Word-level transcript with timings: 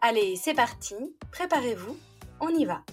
Allez, 0.00 0.36
c'est 0.36 0.54
parti, 0.54 0.94
préparez-vous, 1.32 1.96
on 2.40 2.50
y 2.50 2.64
va. 2.64 2.84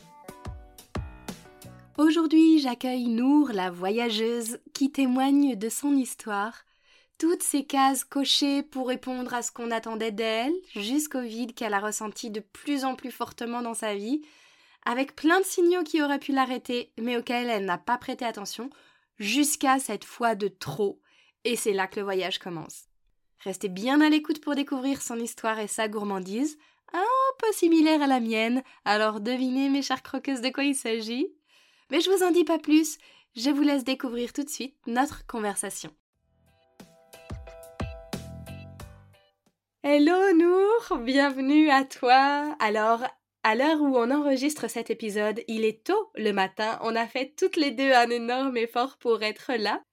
Aujourd'hui, 2.00 2.58
j'accueille 2.58 3.10
Nour, 3.10 3.52
la 3.54 3.70
voyageuse, 3.70 4.58
qui 4.74 4.92
témoigne 4.92 5.56
de 5.56 5.70
son 5.70 5.96
histoire. 5.96 6.66
Toutes 7.20 7.44
ces 7.44 7.64
cases 7.64 8.04
cochées 8.04 8.64
pour 8.64 8.88
répondre 8.88 9.36
à 9.36 9.44
ce 9.44 9.52
qu'on 9.52 9.70
attendait 9.70 10.12
d'elle, 10.12 10.52
jusqu'au 10.76 11.22
vide 11.22 11.54
qu'elle 11.54 11.76
a 11.76 11.80
ressenti 11.80 12.32
de 12.32 12.40
plus 12.40 12.84
en 12.86 12.96
plus 12.96 13.12
fortement 13.12 13.62
dans 13.62 13.76
sa 13.76 13.94
vie, 13.94 14.24
avec 14.84 15.16
plein 15.16 15.40
de 15.40 15.46
signaux 15.46 15.84
qui 15.84 16.02
auraient 16.02 16.18
pu 16.18 16.32
l'arrêter, 16.32 16.92
mais 17.00 17.18
auxquels 17.18 17.52
elle 17.52 17.66
n'a 17.66 17.78
pas 17.78 18.00
prêté 18.00 18.26
attention, 18.26 18.72
jusqu'à 19.20 19.78
cette 19.78 20.06
fois 20.06 20.34
de 20.34 20.48
trop, 20.48 21.00
et 21.44 21.56
c'est 21.56 21.74
là 21.74 21.86
que 21.86 22.00
le 22.00 22.04
voyage 22.04 22.40
commence. 22.40 22.86
Restez 23.42 23.70
bien 23.70 24.02
à 24.02 24.10
l'écoute 24.10 24.42
pour 24.42 24.56
découvrir 24.56 25.04
son 25.04 25.20
histoire 25.20 25.60
et 25.60 25.68
sa 25.68 25.88
gourmandise, 25.88 26.58
un 27.00 27.38
peu 27.40 27.52
similaire 27.52 28.02
à 28.02 28.08
la 28.08 28.20
mienne, 28.20 28.64
alors 28.86 29.20
devinez 29.20 29.70
mes 29.70 29.82
chères 29.82 30.04
croqueuses 30.04 30.42
de 30.42 30.50
quoi 30.50 30.64
il 30.64 30.76
s'agit. 30.76 31.28
Mais 31.92 32.02
je 32.02 32.10
vous 32.10 32.24
en 32.24 32.32
dis 32.32 32.44
pas 32.44 32.58
plus, 32.58 32.98
je 33.36 33.50
vous 33.50 33.62
laisse 33.62 33.84
découvrir 33.84 34.34
tout 34.34 34.44
de 34.44 34.50
suite 34.50 34.76
notre 34.88 35.26
conversation. 35.28 35.92
Hello 39.84 40.34
Nour, 40.36 41.00
bienvenue 41.04 41.70
à 41.70 41.84
toi. 41.84 42.56
Alors, 42.60 43.04
à 43.44 43.54
l'heure 43.54 43.82
où 43.82 43.96
on 43.98 44.10
enregistre 44.10 44.68
cet 44.68 44.90
épisode, 44.90 45.42
il 45.48 45.64
est 45.64 45.84
tôt 45.84 46.12
le 46.16 46.32
matin, 46.32 46.80
on 46.82 46.96
a 46.96 47.06
fait 47.06 47.36
toutes 47.38 47.58
les 47.58 47.72
deux 47.72 47.92
un 47.92 48.10
énorme 48.10 48.58
effort 48.58 48.98
pour 48.98 49.22
être 49.22 49.52
là. 49.54 49.84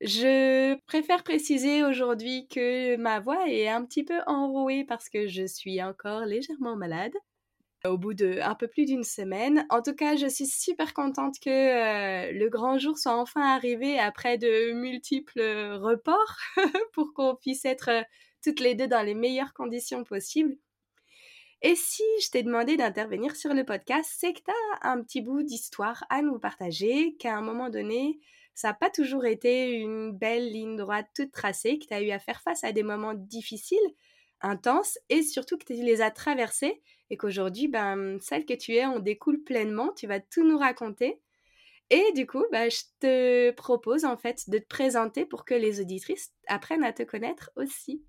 Je 0.00 0.74
préfère 0.86 1.24
préciser 1.24 1.82
aujourd'hui 1.82 2.46
que 2.48 2.96
ma 2.96 3.18
voix 3.18 3.48
est 3.48 3.68
un 3.68 3.84
petit 3.84 4.04
peu 4.04 4.20
enrouée 4.26 4.84
parce 4.84 5.08
que 5.08 5.26
je 5.26 5.46
suis 5.46 5.82
encore 5.82 6.26
légèrement 6.26 6.76
malade. 6.76 7.14
Au 7.84 7.96
bout 7.96 8.14
de 8.14 8.40
un 8.42 8.54
peu 8.54 8.68
plus 8.68 8.84
d'une 8.84 9.04
semaine. 9.04 9.64
En 9.70 9.80
tout 9.80 9.94
cas, 9.94 10.16
je 10.16 10.26
suis 10.26 10.46
super 10.46 10.92
contente 10.92 11.36
que 11.42 11.50
euh, 11.50 12.32
le 12.32 12.48
grand 12.48 12.78
jour 12.78 12.98
soit 12.98 13.16
enfin 13.16 13.42
arrivé 13.42 13.98
après 13.98 14.38
de 14.38 14.72
multiples 14.72 15.40
reports 15.80 16.36
pour 16.92 17.14
qu'on 17.14 17.36
puisse 17.36 17.64
être 17.64 17.90
euh, 17.90 18.02
toutes 18.42 18.60
les 18.60 18.74
deux 18.74 18.88
dans 18.88 19.02
les 19.02 19.14
meilleures 19.14 19.54
conditions 19.54 20.04
possibles. 20.04 20.56
Et 21.62 21.74
si 21.74 22.02
je 22.22 22.30
t'ai 22.30 22.42
demandé 22.42 22.76
d'intervenir 22.76 23.34
sur 23.34 23.54
le 23.54 23.64
podcast, 23.64 24.10
c'est 24.18 24.34
que 24.34 24.40
tu 24.40 24.50
as 24.82 24.90
un 24.90 25.02
petit 25.02 25.22
bout 25.22 25.42
d'histoire 25.42 26.04
à 26.10 26.22
nous 26.22 26.38
partager, 26.38 27.16
qu'à 27.18 27.36
un 27.36 27.40
moment 27.40 27.70
donné, 27.70 28.18
ça 28.56 28.68
n'a 28.68 28.74
pas 28.74 28.88
toujours 28.88 29.26
été 29.26 29.70
une 29.70 30.12
belle 30.12 30.50
ligne 30.50 30.76
droite 30.76 31.06
toute 31.14 31.30
tracée, 31.30 31.78
que 31.78 31.84
tu 31.86 31.94
as 31.94 32.00
eu 32.00 32.10
à 32.10 32.18
faire 32.18 32.40
face 32.40 32.64
à 32.64 32.72
des 32.72 32.82
moments 32.82 33.12
difficiles, 33.12 33.78
intenses, 34.40 34.98
et 35.10 35.22
surtout 35.22 35.58
que 35.58 35.66
tu 35.66 35.74
les 35.74 36.00
as 36.00 36.10
traversés, 36.10 36.82
et 37.10 37.18
qu'aujourd'hui, 37.18 37.68
ben, 37.68 38.18
celle 38.18 38.46
que 38.46 38.54
tu 38.54 38.72
es 38.72 38.86
en 38.86 38.98
découle 38.98 39.44
pleinement, 39.44 39.92
tu 39.92 40.06
vas 40.06 40.20
tout 40.20 40.42
nous 40.42 40.56
raconter. 40.56 41.20
Et 41.90 42.12
du 42.14 42.26
coup, 42.26 42.44
ben, 42.50 42.70
je 42.70 42.80
te 42.98 43.50
propose 43.52 44.06
en 44.06 44.16
fait 44.16 44.48
de 44.48 44.56
te 44.56 44.66
présenter 44.66 45.26
pour 45.26 45.44
que 45.44 45.54
les 45.54 45.82
auditrices 45.82 46.32
apprennent 46.48 46.82
à 46.82 46.94
te 46.94 47.02
connaître 47.02 47.50
aussi. 47.56 48.02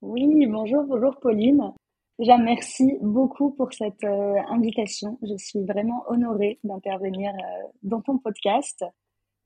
Oui, 0.00 0.46
bonjour, 0.46 0.84
bonjour 0.84 1.18
Pauline. 1.18 1.72
Déjà, 2.20 2.38
merci 2.38 2.98
beaucoup 3.00 3.50
pour 3.50 3.72
cette 3.72 4.04
euh, 4.04 4.36
invitation. 4.48 5.18
Je 5.22 5.36
suis 5.36 5.64
vraiment 5.64 6.04
honorée 6.06 6.60
d'intervenir 6.62 7.32
euh, 7.32 7.68
dans 7.82 8.00
ton 8.00 8.18
podcast 8.18 8.84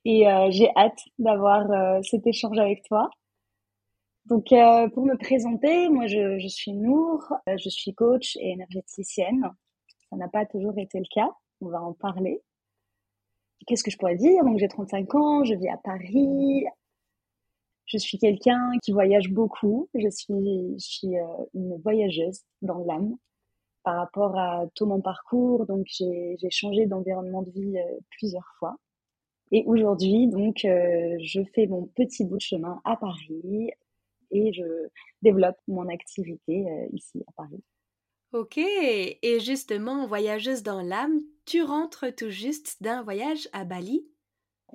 et 0.04 0.28
euh, 0.28 0.48
j'ai 0.50 0.68
hâte 0.76 1.00
d'avoir 1.18 1.70
euh, 1.70 2.00
cet 2.02 2.26
échange 2.26 2.58
avec 2.58 2.82
toi. 2.84 3.10
Donc, 4.26 4.52
euh, 4.52 4.88
pour 4.90 5.04
me 5.04 5.16
présenter, 5.16 5.88
moi, 5.88 6.06
je, 6.06 6.38
je 6.38 6.48
suis 6.48 6.72
Nour, 6.72 7.32
je 7.46 7.68
suis 7.68 7.94
coach 7.94 8.36
et 8.36 8.50
énergéticienne. 8.50 9.48
Ça 10.10 10.16
n'a 10.16 10.28
pas 10.28 10.46
toujours 10.46 10.78
été 10.78 10.98
le 10.98 11.06
cas. 11.10 11.30
On 11.60 11.68
va 11.68 11.82
en 11.82 11.92
parler. 11.92 12.42
Qu'est-ce 13.66 13.84
que 13.84 13.90
je 13.90 13.98
pourrais 13.98 14.16
dire? 14.16 14.44
Donc, 14.44 14.58
j'ai 14.58 14.68
35 14.68 15.14
ans, 15.14 15.44
je 15.44 15.54
vis 15.54 15.68
à 15.68 15.76
Paris. 15.76 16.64
Je 17.86 17.98
suis 17.98 18.18
quelqu'un 18.18 18.70
qui 18.82 18.92
voyage 18.92 19.30
beaucoup. 19.30 19.88
Je 19.94 20.08
suis, 20.08 20.74
je 20.78 20.84
suis 20.84 21.14
une 21.54 21.76
voyageuse 21.82 22.42
dans 22.62 22.78
l'âme 22.78 23.16
par 23.84 23.96
rapport 23.96 24.36
à 24.38 24.66
tout 24.74 24.86
mon 24.86 25.00
parcours. 25.00 25.66
Donc, 25.66 25.86
j'ai 25.88 26.50
changé 26.50 26.86
d'environnement 26.86 27.42
de 27.42 27.50
vie 27.50 27.76
plusieurs 28.10 28.48
fois. 28.58 28.76
Et 29.52 29.64
aujourd'hui, 29.66 30.28
donc, 30.28 30.64
euh, 30.64 31.16
je 31.20 31.42
fais 31.54 31.66
mon 31.66 31.84
petit 31.86 32.24
bout 32.24 32.36
de 32.36 32.42
chemin 32.42 32.80
à 32.84 32.96
Paris 32.96 33.70
et 34.30 34.52
je 34.52 34.64
développe 35.20 35.58
mon 35.68 35.88
activité 35.88 36.66
euh, 36.66 36.86
ici 36.92 37.22
à 37.28 37.32
Paris. 37.36 37.62
Ok, 38.32 38.56
et 38.56 39.40
justement, 39.40 40.06
voyageuse 40.06 40.62
dans 40.62 40.80
l'âme, 40.80 41.20
tu 41.44 41.62
rentres 41.62 42.06
tout 42.16 42.30
juste 42.30 42.82
d'un 42.82 43.02
voyage 43.02 43.46
à 43.52 43.64
Bali? 43.64 44.06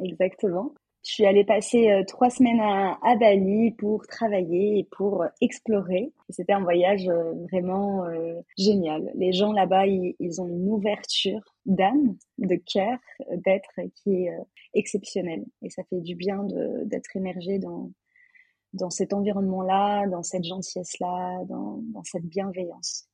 Exactement. 0.03 0.75
Je 1.03 1.13
suis 1.13 1.25
allée 1.25 1.45
passer 1.45 1.89
euh, 1.89 2.03
trois 2.05 2.29
semaines 2.29 2.59
à, 2.59 3.15
Bali 3.15 3.71
pour 3.71 4.05
travailler 4.07 4.79
et 4.79 4.83
pour 4.83 5.25
explorer. 5.39 6.11
C'était 6.29 6.51
un 6.51 6.61
voyage 6.61 7.07
euh, 7.07 7.33
vraiment 7.49 8.05
euh, 8.05 8.41
génial. 8.57 9.09
Les 9.15 9.31
gens 9.31 9.53
là-bas, 9.53 9.87
ils, 9.87 10.41
ont 10.41 10.47
une 10.47 10.69
ouverture 10.69 11.39
d'âme, 11.65 12.17
de 12.39 12.55
cœur, 12.55 12.97
d'être 13.31 13.69
qui 13.95 14.25
est 14.25 14.37
exceptionnelle. 14.73 15.45
Et 15.61 15.69
ça 15.69 15.83
fait 15.85 16.01
du 16.01 16.15
bien 16.15 16.45
d'être 16.83 17.15
émergé 17.15 17.57
dans, 17.57 18.89
cet 18.89 19.13
environnement-là, 19.13 20.07
dans 20.07 20.23
cette 20.23 20.43
gentillesse-là, 20.43 21.45
dans, 21.45 21.79
dans 21.93 22.03
cette 22.03 22.25
bienveillance. 22.25 23.07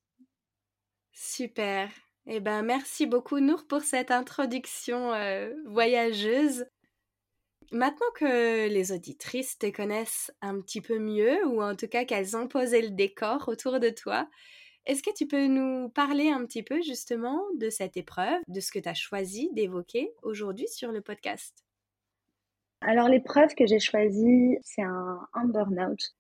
Super. 1.12 1.90
Eh 2.26 2.40
ben, 2.40 2.64
merci 2.64 3.06
beaucoup, 3.06 3.40
Nour, 3.40 3.66
pour 3.68 3.82
cette 3.82 4.10
introduction 4.10 5.12
voyageuse. 5.66 6.66
Maintenant 7.72 8.12
que 8.16 8.68
les 8.68 8.92
auditrices 8.92 9.58
te 9.58 9.70
connaissent 9.70 10.32
un 10.42 10.60
petit 10.62 10.82
peu 10.82 11.00
mieux, 11.00 11.46
ou 11.48 11.62
en 11.62 11.76
tout 11.76 11.88
cas 11.88 12.06
qu'elles 12.06 12.36
ont 12.36 12.48
posé 12.48 12.82
le 12.82 12.90
décor 12.90 13.48
autour 13.48 13.80
de 13.80 13.90
toi, 13.90 14.28
est-ce 14.86 15.02
que 15.02 15.14
tu 15.16 15.28
peux 15.28 15.48
nous 15.48 15.90
parler 15.90 16.30
un 16.30 16.46
petit 16.46 16.64
peu 16.64 16.82
justement 16.82 17.42
de 17.56 17.70
cette 17.70 17.96
épreuve, 17.96 18.42
de 18.48 18.60
ce 18.60 18.72
que 18.72 18.80
tu 18.80 18.90
as 18.90 18.94
choisi 18.94 19.50
d'évoquer 19.54 20.12
aujourd'hui 20.24 20.68
sur 20.68 20.92
le 20.92 21.02
podcast? 21.02 21.64
Alors 22.82 23.08
l'épreuve 23.08 23.56
que 23.56 23.66
j'ai 23.66 23.80
choisie, 23.80 24.58
c'est 24.62 24.82
un, 24.82 25.26
un 25.34 25.46
burn-out. 25.46 26.14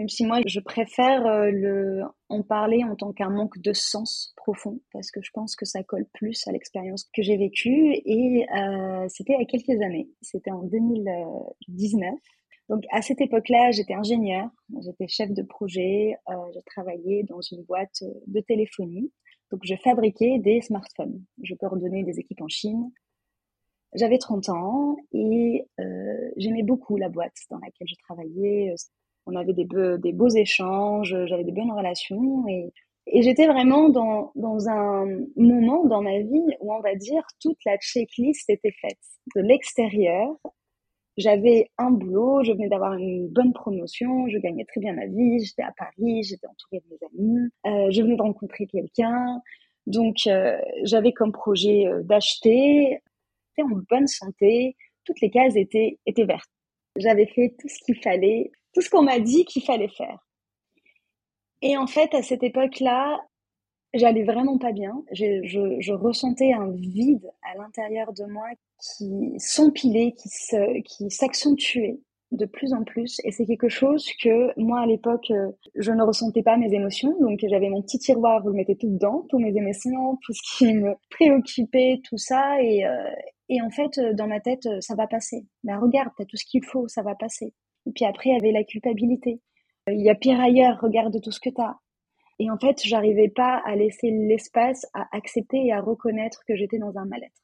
Même 0.00 0.08
si 0.08 0.24
moi, 0.24 0.40
je 0.46 0.60
préfère 0.60 1.26
euh, 1.26 2.00
en 2.30 2.42
parler 2.42 2.84
en 2.84 2.96
tant 2.96 3.12
qu'un 3.12 3.28
manque 3.28 3.58
de 3.58 3.74
sens 3.74 4.32
profond, 4.34 4.80
parce 4.94 5.10
que 5.10 5.20
je 5.20 5.28
pense 5.30 5.54
que 5.56 5.66
ça 5.66 5.82
colle 5.82 6.06
plus 6.14 6.48
à 6.48 6.52
l'expérience 6.52 7.04
que 7.12 7.20
j'ai 7.20 7.36
vécue. 7.36 8.00
Et 8.06 8.46
euh, 8.56 9.06
c'était 9.10 9.34
a 9.34 9.44
quelques 9.44 9.78
années, 9.82 10.08
c'était 10.22 10.52
en 10.52 10.62
2019. 10.62 12.14
Donc 12.70 12.84
à 12.90 13.02
cette 13.02 13.20
époque-là, 13.20 13.72
j'étais 13.72 13.92
ingénieure, 13.92 14.48
j'étais 14.80 15.06
chef 15.06 15.32
de 15.32 15.42
projet, 15.42 16.14
euh, 16.30 16.34
je 16.54 16.60
travaillais 16.64 17.24
dans 17.24 17.42
une 17.42 17.62
boîte 17.64 18.02
de 18.26 18.40
téléphonie. 18.40 19.12
Donc 19.50 19.60
je 19.64 19.74
fabriquais 19.84 20.38
des 20.38 20.62
smartphones, 20.62 21.22
je 21.42 21.54
coordonnais 21.56 22.04
des 22.04 22.18
équipes 22.18 22.40
en 22.40 22.48
Chine. 22.48 22.90
J'avais 23.92 24.16
30 24.16 24.48
ans 24.48 24.96
et 25.12 25.66
euh, 25.78 26.30
j'aimais 26.38 26.62
beaucoup 26.62 26.96
la 26.96 27.10
boîte 27.10 27.36
dans 27.50 27.58
laquelle 27.58 27.88
je 27.88 27.96
travaillais 27.96 28.74
on 29.30 29.36
avait 29.36 29.52
des, 29.52 29.64
beaux 30.12 30.28
échanges, 30.28 31.14
j'avais 31.26 31.44
des 31.44 31.52
bonnes 31.52 31.72
relations 31.72 32.46
et, 32.48 32.72
j'étais 33.12 33.46
vraiment 33.46 33.88
dans, 33.88 34.68
un 34.68 35.06
moment 35.36 35.84
dans 35.84 36.02
ma 36.02 36.20
vie 36.20 36.56
où 36.60 36.72
on 36.72 36.80
va 36.80 36.94
dire 36.94 37.22
toute 37.40 37.58
la 37.64 37.76
checklist 37.78 38.48
était 38.48 38.74
faite. 38.80 38.98
De 39.34 39.40
l'extérieur, 39.40 40.36
j'avais 41.16 41.70
un 41.78 41.90
boulot, 41.90 42.44
je 42.44 42.52
venais 42.52 42.68
d'avoir 42.68 42.94
une 42.94 43.28
bonne 43.28 43.52
promotion, 43.52 44.28
je 44.28 44.38
gagnais 44.38 44.64
très 44.64 44.80
bien 44.80 44.92
ma 44.92 45.06
vie, 45.06 45.44
j'étais 45.44 45.62
à 45.62 45.72
Paris, 45.76 46.22
j'étais 46.22 46.46
entourée 46.46 46.82
de 46.84 46.94
mes 46.94 46.98
amis, 47.12 47.50
euh, 47.66 47.90
je 47.90 48.02
venais 48.02 48.16
de 48.16 48.22
rencontrer 48.22 48.66
quelqu'un. 48.66 49.40
Donc 49.86 50.16
euh, 50.26 50.56
j'avais 50.84 51.12
comme 51.12 51.32
projet 51.32 51.86
euh, 51.86 52.02
d'acheter, 52.02 53.00
j'étais 53.56 53.68
en 53.68 53.80
bonne 53.90 54.06
santé, 54.06 54.76
toutes 55.04 55.20
les 55.20 55.30
cases 55.30 55.56
étaient, 55.56 55.98
étaient 56.06 56.26
vertes. 56.26 56.50
J'avais 56.96 57.26
fait 57.26 57.54
tout 57.58 57.68
ce 57.68 57.78
qu'il 57.84 58.00
fallait 58.02 58.50
tout 58.74 58.80
ce 58.80 58.90
qu'on 58.90 59.02
m'a 59.02 59.18
dit 59.18 59.44
qu'il 59.44 59.62
fallait 59.62 59.88
faire. 59.88 60.18
Et 61.62 61.76
en 61.76 61.86
fait, 61.86 62.14
à 62.14 62.22
cette 62.22 62.42
époque-là, 62.42 63.20
J'allais 63.92 64.22
vraiment 64.22 64.56
pas 64.56 64.72
bien. 64.72 65.02
Je, 65.10 65.92
ressentais 65.92 66.52
un 66.52 66.70
vide 66.70 67.28
à 67.42 67.58
l'intérieur 67.58 68.12
de 68.12 68.24
moi 68.24 68.46
qui 68.78 69.34
s'empilait, 69.38 70.12
qui 70.12 70.28
se, 70.28 70.80
qui 70.82 71.10
s'accentuait 71.10 71.98
de 72.30 72.46
plus 72.46 72.72
en 72.72 72.84
plus. 72.84 73.20
Et 73.24 73.32
c'est 73.32 73.46
quelque 73.46 73.68
chose 73.68 74.08
que 74.22 74.56
moi, 74.60 74.80
à 74.80 74.86
l'époque, 74.86 75.32
je 75.74 75.90
ne 75.90 76.04
ressentais 76.04 76.44
pas 76.44 76.56
mes 76.56 76.72
émotions. 76.72 77.16
Donc, 77.20 77.40
j'avais 77.42 77.68
mon 77.68 77.82
petit 77.82 77.98
tiroir 77.98 78.44
où 78.46 78.50
je 78.50 78.56
mettais 78.56 78.76
tout 78.76 78.88
dedans, 78.88 79.26
tous 79.28 79.40
mes 79.40 79.56
émotions, 79.56 80.16
tout 80.22 80.32
ce 80.34 80.58
qui 80.58 80.72
me 80.72 80.94
préoccupait, 81.10 82.00
tout 82.08 82.18
ça. 82.18 82.62
Et, 82.62 82.86
euh, 82.86 83.10
en 83.60 83.70
fait, 83.70 83.98
dans 84.14 84.28
ma 84.28 84.38
tête, 84.38 84.68
ça 84.78 84.94
va 84.94 85.08
passer. 85.08 85.44
Mais 85.64 85.74
regarde, 85.74 86.10
t'as 86.16 86.24
tout 86.24 86.36
ce 86.36 86.44
qu'il 86.44 86.64
faut, 86.64 86.86
ça 86.86 87.02
va 87.02 87.16
passer. 87.16 87.52
Et 87.90 87.92
puis 87.92 88.04
après, 88.04 88.30
il 88.30 88.34
y 88.34 88.36
avait 88.36 88.52
la 88.52 88.62
culpabilité. 88.62 89.40
Il 89.88 90.00
y 90.00 90.10
a 90.10 90.14
pire 90.14 90.40
ailleurs, 90.40 90.78
regarde 90.80 91.20
tout 91.20 91.32
ce 91.32 91.40
que 91.40 91.50
t'as. 91.50 91.74
Et 92.38 92.48
en 92.48 92.56
fait, 92.56 92.80
j'arrivais 92.84 93.28
pas 93.28 93.60
à 93.66 93.74
laisser 93.74 94.12
l'espace 94.12 94.86
à 94.94 95.08
accepter 95.10 95.66
et 95.66 95.72
à 95.72 95.80
reconnaître 95.80 96.44
que 96.46 96.54
j'étais 96.54 96.78
dans 96.78 96.96
un 96.96 97.04
mal-être. 97.04 97.42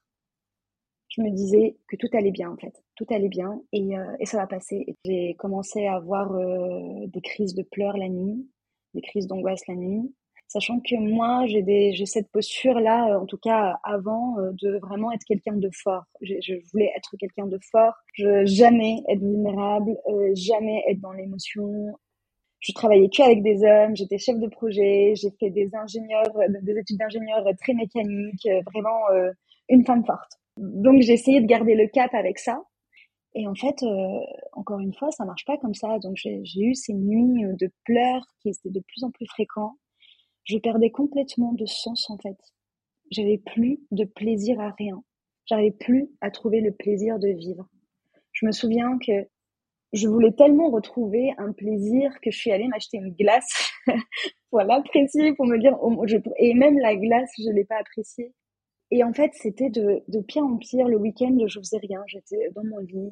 Je 1.09 1.21
me 1.21 1.31
disais 1.31 1.79
que 1.89 1.97
tout 1.97 2.07
allait 2.13 2.31
bien 2.31 2.49
en 2.49 2.57
fait, 2.57 2.81
tout 2.95 3.07
allait 3.11 3.29
bien 3.29 3.61
et, 3.73 3.99
euh, 3.99 4.05
et 4.21 4.27
ça 4.27 4.37
va 4.37 4.47
passer. 4.47 4.95
J'ai 5.05 5.35
commencé 5.35 5.85
à 5.87 5.97
avoir 5.97 6.33
euh, 6.33 7.07
des 7.09 7.23
crises 7.23 7.55
de 7.55 7.65
pleurs 7.65 7.97
la 7.97 8.09
nuit, 8.09 8.49
des 8.95 9.01
crises 9.01 9.27
d'angoisse 9.27 9.67
la 9.67 9.75
nuit, 9.75 10.15
sachant 10.49 10.81
que 10.81 10.97
moi 10.97 11.47
j'ai 11.47 11.63
des 11.63 11.93
j'ai 11.95 12.07
cette 12.07 12.31
posture 12.31 12.81
là, 12.81 13.09
euh, 13.11 13.21
en 13.21 13.27
tout 13.27 13.39
cas 13.39 13.79
avant, 13.83 14.37
de 14.63 14.79
vraiment 14.79 15.13
être 15.13 15.25
quelqu'un 15.25 15.57
de 15.57 15.71
fort. 15.83 16.05
Je, 16.21 16.55
voulais 16.73 16.93
être 16.97 17.17
quelqu'un 17.19 17.47
de 17.47 17.59
fort, 17.71 17.95
je 18.15 18.45
jamais 18.47 19.03
être 19.09 19.21
vulnérable, 19.21 19.97
jamais 20.35 20.83
être 20.89 21.01
dans 21.01 21.13
l'émotion, 21.13 21.95
je 22.61 22.73
travaillais 22.73 23.09
que 23.09 23.23
avec 23.23 23.43
des 23.43 23.63
hommes, 23.63 23.95
j'étais 23.95 24.19
chef 24.19 24.39
de 24.39 24.49
projet, 24.49 25.15
j'ai 25.15 25.31
fait 25.39 25.51
des 25.51 25.75
ingénieurs, 25.75 26.33
des 26.63 26.79
études 26.79 26.99
d'ingénieur 26.99 27.45
très 27.61 27.75
mécaniques, 27.75 28.47
euh, 28.47 28.61
vraiment 28.73 29.09
euh, 29.13 29.31
une 29.69 29.85
femme 29.85 30.05
forte. 30.05 30.33
Donc 30.57 31.03
j'ai 31.03 31.13
essayé 31.13 31.41
de 31.41 31.47
garder 31.47 31.75
le 31.75 31.87
cap 31.87 32.13
avec 32.15 32.39
ça. 32.39 32.61
Et 33.35 33.47
en 33.47 33.55
fait, 33.55 33.83
euh, 33.83 34.21
encore 34.53 34.81
une 34.81 34.95
fois, 34.95 35.11
ça 35.11 35.25
marche 35.25 35.45
pas 35.45 35.59
comme 35.59 35.75
ça. 35.75 35.99
Donc 35.99 36.17
j'ai 36.17 36.43
eu 36.57 36.75
ces 36.75 36.95
nuits 36.95 37.45
de 37.61 37.71
pleurs 37.85 38.27
qui 38.41 38.49
étaient 38.49 38.71
de 38.71 38.81
plus 38.81 39.05
en 39.05 39.11
plus 39.11 39.27
fréquents. 39.27 39.77
Je 40.47 40.59
perdais 40.59 40.91
complètement 40.91 41.53
de 41.53 41.67
sens 41.67 42.09
en 42.09 42.19
fait. 42.19 42.39
J'avais 43.11 43.39
plus 43.39 43.81
de 43.91 44.05
plaisir 44.05 44.59
à 44.61 44.71
rien. 44.71 45.03
J'arrivais 45.45 45.77
plus 45.79 46.09
à 46.21 46.31
trouver 46.31 46.61
le 46.61 46.73
plaisir 46.73 47.19
de 47.19 47.29
vivre. 47.29 47.69
Je 48.33 48.47
me 48.47 48.53
souviens 48.53 48.99
que 48.99 49.29
je 49.93 50.09
voulais 50.09 50.33
tellement 50.33 50.71
retrouver 50.71 51.33
un 51.39 51.53
plaisir 51.53 52.13
que 52.21 52.31
je 52.31 52.39
suis 52.39 52.53
allée 52.53 52.69
m'acheter 52.69 52.99
une 52.99 53.15
glace 53.15 53.71
pour 54.51 54.61
l'apprécier, 54.61 55.35
pour 55.35 55.47
me 55.47 55.59
dire, 55.59 55.77
oh, 55.81 56.05
et 56.39 56.55
même 56.55 56.79
la 56.79 56.97
glace, 56.97 57.31
je 57.39 57.51
l'ai 57.51 57.65
pas 57.65 57.79
appréciée. 57.79 58.33
Et 58.91 59.03
en 59.03 59.13
fait, 59.13 59.33
c'était 59.35 59.71
de, 59.71 60.03
de 60.09 60.21
pire 60.21 60.45
en 60.45 60.57
pire. 60.59 60.87
Le 60.87 60.97
week-end, 60.97 61.37
je 61.47 61.59
faisais 61.59 61.79
rien, 61.79 62.03
j'étais 62.07 62.51
dans 62.55 62.65
mon 62.65 62.79
lit. 62.79 63.11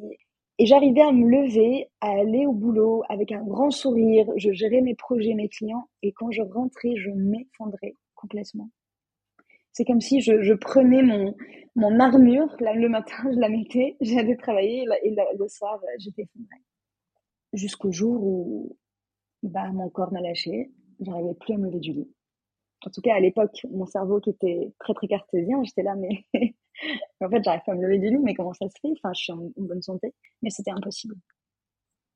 Et 0.58 0.66
j'arrivais 0.66 1.02
à 1.02 1.12
me 1.12 1.28
lever, 1.28 1.88
à 2.00 2.10
aller 2.10 2.46
au 2.46 2.52
boulot 2.52 3.02
avec 3.08 3.32
un 3.32 3.42
grand 3.42 3.70
sourire. 3.70 4.26
Je 4.36 4.52
gérais 4.52 4.80
mes 4.80 4.94
projets, 4.94 5.34
mes 5.34 5.48
clients. 5.48 5.88
Et 6.02 6.12
quand 6.12 6.30
je 6.30 6.42
rentrais, 6.42 6.94
je 6.96 7.10
m'effondrais 7.10 7.94
complètement. 8.14 8.70
C'est 9.72 9.84
comme 9.84 10.00
si 10.00 10.20
je, 10.20 10.42
je 10.42 10.54
prenais 10.54 11.02
mon, 11.02 11.34
mon 11.74 11.98
armure, 11.98 12.54
là, 12.60 12.72
le 12.74 12.88
matin, 12.88 13.16
je 13.32 13.40
la 13.40 13.48
mettais, 13.48 13.96
j'allais 14.00 14.36
travailler, 14.36 14.86
et, 15.02 15.16
le 15.36 15.48
soir, 15.48 15.80
j'étais 15.98 16.22
effondrée 16.22 16.62
jusqu'au 17.54 17.92
jour 17.92 18.22
où 18.22 18.76
bah, 19.42 19.70
mon 19.72 19.88
corps 19.88 20.12
m'a 20.12 20.20
lâché, 20.20 20.70
j'arrivais 21.00 21.34
plus 21.34 21.54
à 21.54 21.56
me 21.56 21.66
lever 21.66 21.80
du 21.80 21.92
lit. 21.92 22.10
En 22.86 22.90
tout 22.90 23.00
cas, 23.00 23.14
à 23.14 23.20
l'époque, 23.20 23.66
mon 23.70 23.86
cerveau 23.86 24.20
qui 24.20 24.30
était 24.30 24.72
très 24.78 24.92
très 24.92 25.08
cartésien, 25.08 25.62
j'étais 25.64 25.82
là, 25.82 25.94
mais 25.94 26.24
en 27.24 27.30
fait, 27.30 27.42
j'arrive 27.44 27.62
à 27.66 27.74
me 27.74 27.82
lever 27.82 27.98
du 27.98 28.10
lit, 28.10 28.22
mais 28.22 28.34
comment 28.34 28.52
ça 28.52 28.68
se 28.68 28.74
fait? 28.80 28.92
Enfin, 28.92 29.12
je 29.14 29.22
suis 29.22 29.32
en, 29.32 29.50
bonne 29.56 29.82
santé, 29.82 30.14
mais 30.42 30.50
c'était 30.50 30.70
impossible. 30.70 31.14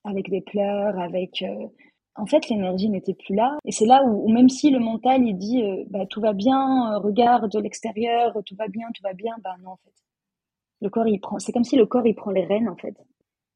Avec 0.04 0.30
des 0.30 0.40
pleurs, 0.40 0.98
avec... 0.98 1.42
Euh, 1.42 1.66
en 2.16 2.26
fait, 2.26 2.48
l'énergie 2.48 2.90
n'était 2.90 3.14
plus 3.14 3.34
là. 3.34 3.58
Et 3.64 3.70
c'est 3.70 3.86
là 3.86 4.02
où, 4.04 4.28
même 4.28 4.48
si 4.48 4.70
le 4.70 4.80
mental, 4.80 5.22
il 5.24 5.36
dit, 5.36 5.62
euh, 5.62 5.84
bah, 5.88 6.06
tout 6.06 6.20
va 6.20 6.32
bien, 6.32 6.92
euh, 6.92 6.98
regarde 6.98 7.50
de 7.50 7.58
l'extérieur, 7.60 8.36
tout 8.44 8.56
va 8.56 8.68
bien, 8.68 8.88
tout 8.94 9.02
va 9.02 9.12
bien, 9.12 9.34
bah 9.42 9.54
non, 9.62 9.72
en 9.72 9.76
fait. 9.76 9.92
Le 10.80 10.90
corps, 10.90 11.06
il 11.08 11.20
prend... 11.20 11.38
C'est 11.38 11.52
comme 11.52 11.64
si 11.64 11.76
le 11.76 11.86
corps, 11.86 12.06
il 12.06 12.14
prend 12.14 12.30
les 12.30 12.44
rênes, 12.44 12.68
en 12.68 12.76
fait 12.76 12.96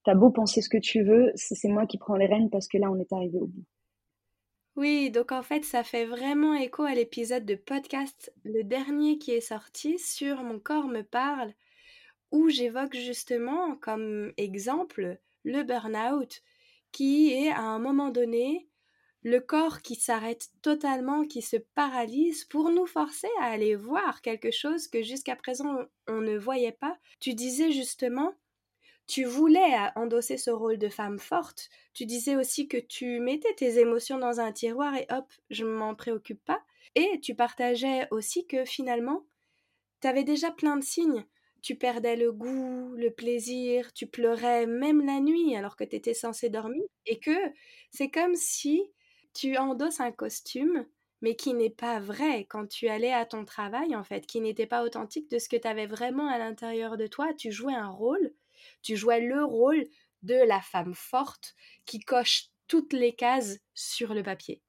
t'as 0.04 0.14
beau 0.14 0.30
penser 0.30 0.60
ce 0.62 0.68
que 0.68 0.78
tu 0.78 1.02
veux, 1.02 1.32
c'est 1.34 1.68
moi 1.68 1.86
qui 1.86 1.98
prends 1.98 2.16
les 2.16 2.26
rênes 2.26 2.50
parce 2.50 2.68
que 2.68 2.78
là, 2.78 2.90
on 2.90 2.98
est 2.98 3.12
arrivé 3.12 3.38
au 3.38 3.46
bout. 3.46 3.64
Oui, 4.76 5.10
donc 5.10 5.32
en 5.32 5.42
fait, 5.42 5.64
ça 5.64 5.84
fait 5.84 6.06
vraiment 6.06 6.54
écho 6.54 6.82
à 6.84 6.94
l'épisode 6.94 7.44
de 7.44 7.54
podcast, 7.54 8.32
le 8.44 8.62
dernier 8.64 9.18
qui 9.18 9.32
est 9.32 9.40
sorti 9.40 9.98
sur 9.98 10.42
Mon 10.42 10.58
corps 10.58 10.88
me 10.88 11.02
parle, 11.02 11.52
où 12.30 12.48
j'évoque 12.48 12.96
justement 12.96 13.76
comme 13.76 14.32
exemple 14.38 15.18
le 15.44 15.62
burn-out, 15.62 16.42
qui 16.92 17.32
est 17.32 17.50
à 17.50 17.60
un 17.62 17.78
moment 17.78 18.10
donné 18.10 18.68
le 19.24 19.40
corps 19.40 19.82
qui 19.82 19.94
s'arrête 19.94 20.48
totalement, 20.62 21.24
qui 21.26 21.42
se 21.42 21.56
paralyse 21.74 22.44
pour 22.44 22.70
nous 22.70 22.86
forcer 22.86 23.28
à 23.40 23.46
aller 23.46 23.76
voir 23.76 24.22
quelque 24.22 24.50
chose 24.50 24.88
que 24.88 25.02
jusqu'à 25.02 25.36
présent 25.36 25.76
on 26.08 26.20
ne 26.20 26.36
voyait 26.38 26.72
pas. 26.72 26.98
Tu 27.20 27.34
disais 27.34 27.72
justement, 27.72 28.32
tu 29.06 29.24
voulais 29.24 29.74
endosser 29.96 30.38
ce 30.38 30.50
rôle 30.50 30.78
de 30.78 30.88
femme 30.88 31.18
forte. 31.18 31.68
Tu 31.94 32.06
disais 32.06 32.36
aussi 32.36 32.68
que 32.68 32.76
tu 32.78 33.20
mettais 33.20 33.54
tes 33.54 33.78
émotions 33.78 34.18
dans 34.18 34.40
un 34.40 34.52
tiroir 34.52 34.94
et 34.96 35.06
hop, 35.10 35.30
je 35.50 35.64
m'en 35.64 35.94
préoccupe 35.94 36.44
pas. 36.44 36.62
Et 36.94 37.20
tu 37.20 37.34
partageais 37.34 38.06
aussi 38.10 38.46
que 38.46 38.64
finalement, 38.64 39.26
tu 40.00 40.08
avais 40.08 40.24
déjà 40.24 40.50
plein 40.50 40.76
de 40.76 40.84
signes. 40.84 41.26
Tu 41.62 41.76
perdais 41.76 42.16
le 42.16 42.32
goût, 42.32 42.94
le 42.96 43.10
plaisir, 43.10 43.92
tu 43.92 44.06
pleurais 44.06 44.66
même 44.66 45.04
la 45.06 45.20
nuit 45.20 45.54
alors 45.56 45.76
que 45.76 45.84
tu 45.84 45.96
étais 45.96 46.14
dormir. 46.50 46.82
Et 47.06 47.20
que 47.20 47.30
c'est 47.90 48.10
comme 48.10 48.34
si 48.34 48.92
tu 49.34 49.56
endosses 49.56 50.00
un 50.00 50.12
costume, 50.12 50.86
mais 51.20 51.36
qui 51.36 51.54
n'est 51.54 51.70
pas 51.70 52.00
vrai 52.00 52.46
quand 52.46 52.66
tu 52.66 52.88
allais 52.88 53.12
à 53.12 53.24
ton 53.26 53.44
travail, 53.44 53.94
en 53.94 54.04
fait, 54.04 54.26
qui 54.26 54.40
n'était 54.40 54.66
pas 54.66 54.82
authentique 54.84 55.30
de 55.30 55.38
ce 55.38 55.48
que 55.48 55.56
tu 55.56 55.68
avais 55.68 55.86
vraiment 55.86 56.28
à 56.28 56.38
l'intérieur 56.38 56.96
de 56.96 57.06
toi. 57.06 57.32
Tu 57.34 57.52
jouais 57.52 57.74
un 57.74 57.90
rôle 57.90 58.32
tu 58.82 58.96
jouais 58.96 59.20
le 59.20 59.44
rôle 59.44 59.84
de 60.22 60.34
la 60.34 60.60
femme 60.60 60.94
forte 60.94 61.54
qui 61.86 62.00
coche 62.00 62.50
toutes 62.68 62.92
les 62.92 63.14
cases 63.14 63.58
sur 63.74 64.14
le 64.14 64.22
papier. 64.22 64.62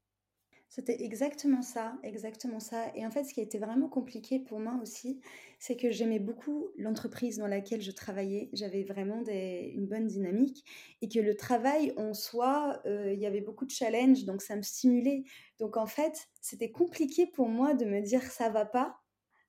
C'était 0.76 1.04
exactement 1.04 1.62
ça, 1.62 2.00
exactement 2.02 2.60
ça. 2.60 2.92
Et 2.96 3.06
en 3.06 3.12
fait, 3.12 3.26
ce 3.26 3.34
qui 3.36 3.40
a 3.42 3.44
été 3.44 3.60
vraiment 3.60 3.88
compliqué 3.88 4.40
pour 4.40 4.60
moi 4.60 4.80
aussi, 4.82 5.22
c'est 5.60 5.78
que 5.78 5.92
j'aimais 5.92 6.18
beaucoup 6.18 6.70
l'entreprise 6.78 7.38
dans 7.38 7.46
laquelle 7.46 7.82
je 7.82 7.92
travaillais. 7.92 8.50
J'avais 8.54 8.84
vraiment 8.84 9.24
une 9.24 9.86
bonne 9.86 10.08
dynamique 10.08 10.66
et 11.04 11.10
que 11.10 11.20
le 11.20 11.36
travail 11.36 11.94
en 11.96 12.16
soi, 12.16 12.82
euh, 12.88 13.14
il 13.14 13.20
y 13.20 13.28
avait 13.28 13.42
beaucoup 13.42 13.66
de 13.66 13.72
challenges, 13.72 14.26
donc 14.26 14.42
ça 14.42 14.56
me 14.56 14.64
stimulait. 14.64 15.26
Donc 15.60 15.78
en 15.78 15.86
fait, 15.86 16.28
c'était 16.42 16.72
compliqué 16.72 17.28
pour 17.28 17.50
moi 17.50 17.76
de 17.76 17.86
me 17.86 18.02
dire 18.02 18.24
ça 18.24 18.50
va 18.50 18.66
pas, 18.66 18.98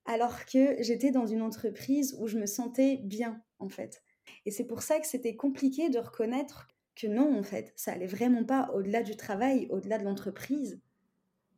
alors 0.04 0.44
que 0.44 0.76
j'étais 0.82 1.10
dans 1.10 1.26
une 1.26 1.40
entreprise 1.40 2.14
où 2.20 2.26
je 2.26 2.38
me 2.38 2.44
sentais 2.44 2.98
bien, 3.02 3.42
en 3.58 3.70
fait. 3.70 4.02
Et 4.46 4.50
c'est 4.50 4.66
pour 4.66 4.82
ça 4.82 5.00
que 5.00 5.06
c'était 5.06 5.36
compliqué 5.36 5.88
de 5.88 5.98
reconnaître 5.98 6.68
que 6.96 7.06
non, 7.06 7.38
en 7.38 7.42
fait, 7.42 7.72
ça 7.76 7.92
allait 7.92 8.06
vraiment 8.06 8.44
pas 8.44 8.70
au-delà 8.74 9.02
du 9.02 9.16
travail, 9.16 9.66
au-delà 9.70 9.98
de 9.98 10.04
l'entreprise. 10.04 10.80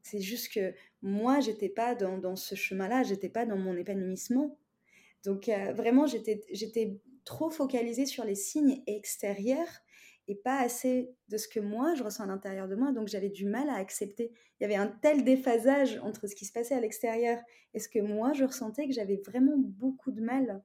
C'est 0.02 0.20
juste 0.20 0.52
que 0.52 0.72
moi, 1.02 1.40
j'étais 1.40 1.68
pas 1.68 1.94
dans, 1.94 2.36
ce 2.36 2.54
chemin-là, 2.54 3.02
j'étais 3.02 3.28
pas 3.28 3.44
dans 3.44 3.56
mon 3.56 3.76
épanouissement. 3.76 4.58
Donc 5.24 5.48
euh, 5.48 5.72
vraiment, 5.72 6.06
j'étais 6.06 7.00
trop 7.24 7.50
focalisée 7.50 8.06
sur 8.06 8.24
les 8.24 8.36
signes 8.36 8.82
extérieurs 8.86 9.68
et 10.28 10.34
pas 10.34 10.58
assez 10.58 11.14
de 11.28 11.36
ce 11.36 11.48
que 11.48 11.60
moi 11.60 11.94
je 11.94 12.02
ressens 12.02 12.24
à 12.24 12.26
l'intérieur 12.26 12.68
de 12.68 12.76
moi. 12.76 12.92
Donc 12.92 13.08
j'avais 13.08 13.28
du 13.28 13.46
mal 13.46 13.68
à 13.68 13.74
accepter. 13.74 14.32
Il 14.58 14.62
y 14.62 14.64
avait 14.64 14.76
un 14.76 14.88
tel 14.88 15.24
déphasage 15.24 15.98
entre 16.02 16.26
ce 16.26 16.34
qui 16.34 16.44
se 16.44 16.52
passait 16.52 16.74
à 16.74 16.80
l'extérieur 16.80 17.40
et 17.74 17.80
ce 17.80 17.88
que 17.88 18.00
moi 18.00 18.32
je 18.32 18.44
ressentais 18.44 18.86
que 18.86 18.94
j'avais 18.94 19.20
vraiment 19.24 19.56
beaucoup 19.56 20.12
de 20.12 20.20
mal 20.20 20.62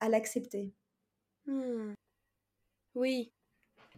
à 0.00 0.08
l'accepter. 0.08 0.72
Hmm. 1.48 1.94
Oui, 2.94 3.32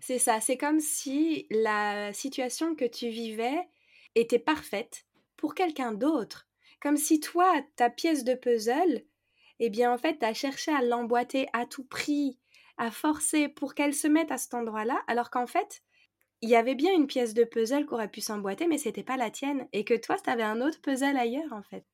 c'est 0.00 0.18
ça. 0.18 0.40
C'est 0.40 0.58
comme 0.58 0.80
si 0.80 1.46
la 1.50 2.12
situation 2.12 2.74
que 2.76 2.84
tu 2.84 3.08
vivais 3.10 3.68
était 4.16 4.38
parfaite 4.38 5.06
pour 5.36 5.54
quelqu'un 5.54 5.92
d'autre. 5.92 6.48
Comme 6.80 6.96
si 6.96 7.20
toi, 7.20 7.62
ta 7.76 7.90
pièce 7.90 8.24
de 8.24 8.34
puzzle, 8.34 9.04
eh 9.60 9.70
bien 9.70 9.92
en 9.92 9.98
fait, 9.98 10.18
tu 10.18 10.26
as 10.26 10.34
cherché 10.34 10.72
à 10.72 10.82
l'emboîter 10.82 11.48
à 11.52 11.66
tout 11.66 11.84
prix, 11.84 12.38
à 12.78 12.90
forcer 12.90 13.48
pour 13.48 13.74
qu'elle 13.74 13.94
se 13.94 14.08
mette 14.08 14.32
à 14.32 14.38
cet 14.38 14.54
endroit-là, 14.54 15.02
alors 15.08 15.30
qu'en 15.30 15.46
fait, 15.46 15.82
il 16.42 16.50
y 16.50 16.56
avait 16.56 16.76
bien 16.76 16.94
une 16.94 17.06
pièce 17.08 17.34
de 17.34 17.44
puzzle 17.44 17.86
qui 17.86 17.94
aurait 17.94 18.10
pu 18.10 18.20
s'emboîter, 18.22 18.66
mais 18.68 18.78
c'était 18.78 19.04
pas 19.04 19.16
la 19.18 19.30
tienne, 19.30 19.68
et 19.72 19.84
que 19.84 19.94
toi, 19.94 20.16
tu 20.22 20.30
avais 20.30 20.42
un 20.44 20.60
autre 20.62 20.80
puzzle 20.82 21.16
ailleurs, 21.16 21.52
en 21.52 21.62
fait. 21.62 21.84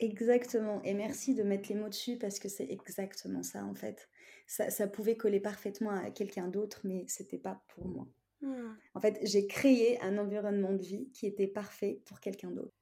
Exactement, 0.00 0.82
et 0.82 0.94
merci 0.94 1.34
de 1.34 1.42
mettre 1.42 1.68
les 1.68 1.76
mots 1.76 1.88
dessus 1.88 2.18
parce 2.18 2.38
que 2.38 2.48
c'est 2.48 2.70
exactement 2.70 3.42
ça, 3.42 3.64
en 3.64 3.74
fait 3.74 4.08
ça, 4.46 4.86
pouvait 4.86 5.16
coller 5.16 5.40
parfaitement 5.40 5.90
à 5.90 6.10
quelqu'un 6.10 6.48
d'autre, 6.48 6.80
mais 6.84 7.04
c'était 7.08 7.38
pas 7.38 7.62
pour 7.68 7.86
moi. 7.86 8.06
Hmm. 8.40 8.74
En 8.94 9.00
fait, 9.00 9.18
j'ai 9.22 9.46
créé 9.46 10.00
un 10.02 10.18
environnement 10.18 10.72
de 10.72 10.82
vie 10.82 11.10
qui 11.12 11.26
était 11.26 11.46
parfait 11.46 12.02
pour 12.04 12.20
quelqu'un 12.20 12.50
d'autre. 12.50 12.74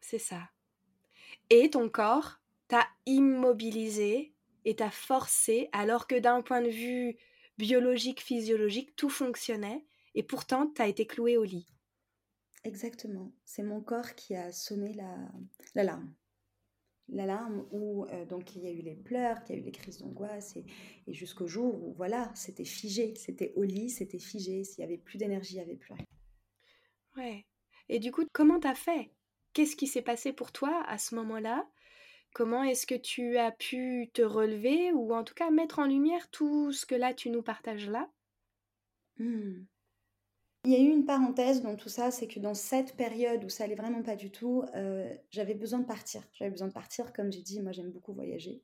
C'est 0.00 0.18
ça. 0.18 0.50
Et 1.50 1.70
ton 1.70 1.88
corps 1.88 2.40
t'a 2.68 2.86
immobilisé 3.06 4.34
et 4.64 4.76
t'a 4.76 4.90
forcé, 4.90 5.68
alors 5.72 6.06
que 6.06 6.18
d'un 6.18 6.42
point 6.42 6.62
de 6.62 6.68
vue 6.68 7.16
biologique, 7.58 8.20
physiologique, 8.20 8.94
tout 8.96 9.08
fonctionnait, 9.08 9.86
et 10.14 10.22
pourtant 10.22 10.66
t'as 10.66 10.88
été 10.88 11.06
cloué 11.06 11.36
au 11.36 11.44
lit. 11.44 11.66
Exactement. 12.64 13.32
C'est 13.44 13.62
mon 13.62 13.80
corps 13.80 14.14
qui 14.14 14.34
a 14.34 14.52
sonné 14.52 14.96
l'alarme. 15.74 16.12
L'alarme 17.08 17.66
où 17.72 18.04
euh, 18.06 18.24
donc 18.26 18.54
il 18.54 18.62
y 18.62 18.66
a 18.66 18.70
eu 18.70 18.82
les 18.82 18.94
pleurs, 18.94 19.42
qu'il 19.42 19.56
y 19.56 19.58
a 19.58 19.62
eu 19.62 19.64
les 19.64 19.72
crises 19.72 19.98
d'angoisse 19.98 20.56
et, 20.56 20.64
et 21.06 21.14
jusqu'au 21.14 21.46
jour 21.46 21.74
où 21.82 21.92
voilà, 21.94 22.30
c'était 22.34 22.64
figé, 22.64 23.14
c'était 23.16 23.52
au 23.56 23.62
lit, 23.62 23.90
c'était 23.90 24.18
figé, 24.18 24.64
s'il 24.64 24.80
y 24.80 24.84
avait 24.84 24.98
plus 24.98 25.18
d'énergie, 25.18 25.54
il 25.54 25.58
n'y 25.58 25.64
avait 25.64 25.76
plus 25.76 25.94
rien. 25.94 26.04
Ouais. 27.16 27.46
Et 27.88 27.98
du 27.98 28.12
coup, 28.12 28.24
comment 28.32 28.60
t'as 28.60 28.74
fait? 28.74 29.10
Qu'est-ce 29.52 29.76
qui 29.76 29.86
s'est 29.86 30.02
passé 30.02 30.32
pour 30.32 30.52
toi 30.52 30.84
à 30.86 30.98
ce 30.98 31.14
moment-là? 31.14 31.68
Comment 32.34 32.62
est-ce 32.62 32.86
que 32.86 32.94
tu 32.94 33.38
as 33.38 33.50
pu 33.50 34.10
te 34.12 34.22
relever 34.22 34.92
ou 34.92 35.14
en 35.14 35.24
tout 35.24 35.34
cas 35.34 35.50
mettre 35.50 35.78
en 35.78 35.86
lumière 35.86 36.30
tout 36.30 36.72
ce 36.72 36.86
que 36.86 36.94
là 36.94 37.14
tu 37.14 37.30
nous 37.30 37.42
partages 37.42 37.88
là? 37.88 38.10
Mmh. 39.18 39.64
Il 40.68 40.72
y 40.72 40.76
a 40.76 40.80
eu 40.80 40.90
une 40.90 41.06
parenthèse 41.06 41.62
dans 41.62 41.76
tout 41.76 41.88
ça, 41.88 42.10
c'est 42.10 42.26
que 42.26 42.40
dans 42.40 42.52
cette 42.52 42.94
période 42.94 43.42
où 43.42 43.48
ça 43.48 43.64
allait 43.64 43.74
vraiment 43.74 44.02
pas 44.02 44.16
du 44.16 44.30
tout, 44.30 44.64
euh, 44.74 45.10
j'avais 45.30 45.54
besoin 45.54 45.78
de 45.78 45.86
partir. 45.86 46.22
J'avais 46.34 46.50
besoin 46.50 46.68
de 46.68 46.74
partir, 46.74 47.14
comme 47.14 47.32
j'ai 47.32 47.40
dit, 47.40 47.62
moi 47.62 47.72
j'aime 47.72 47.90
beaucoup 47.90 48.12
voyager. 48.12 48.62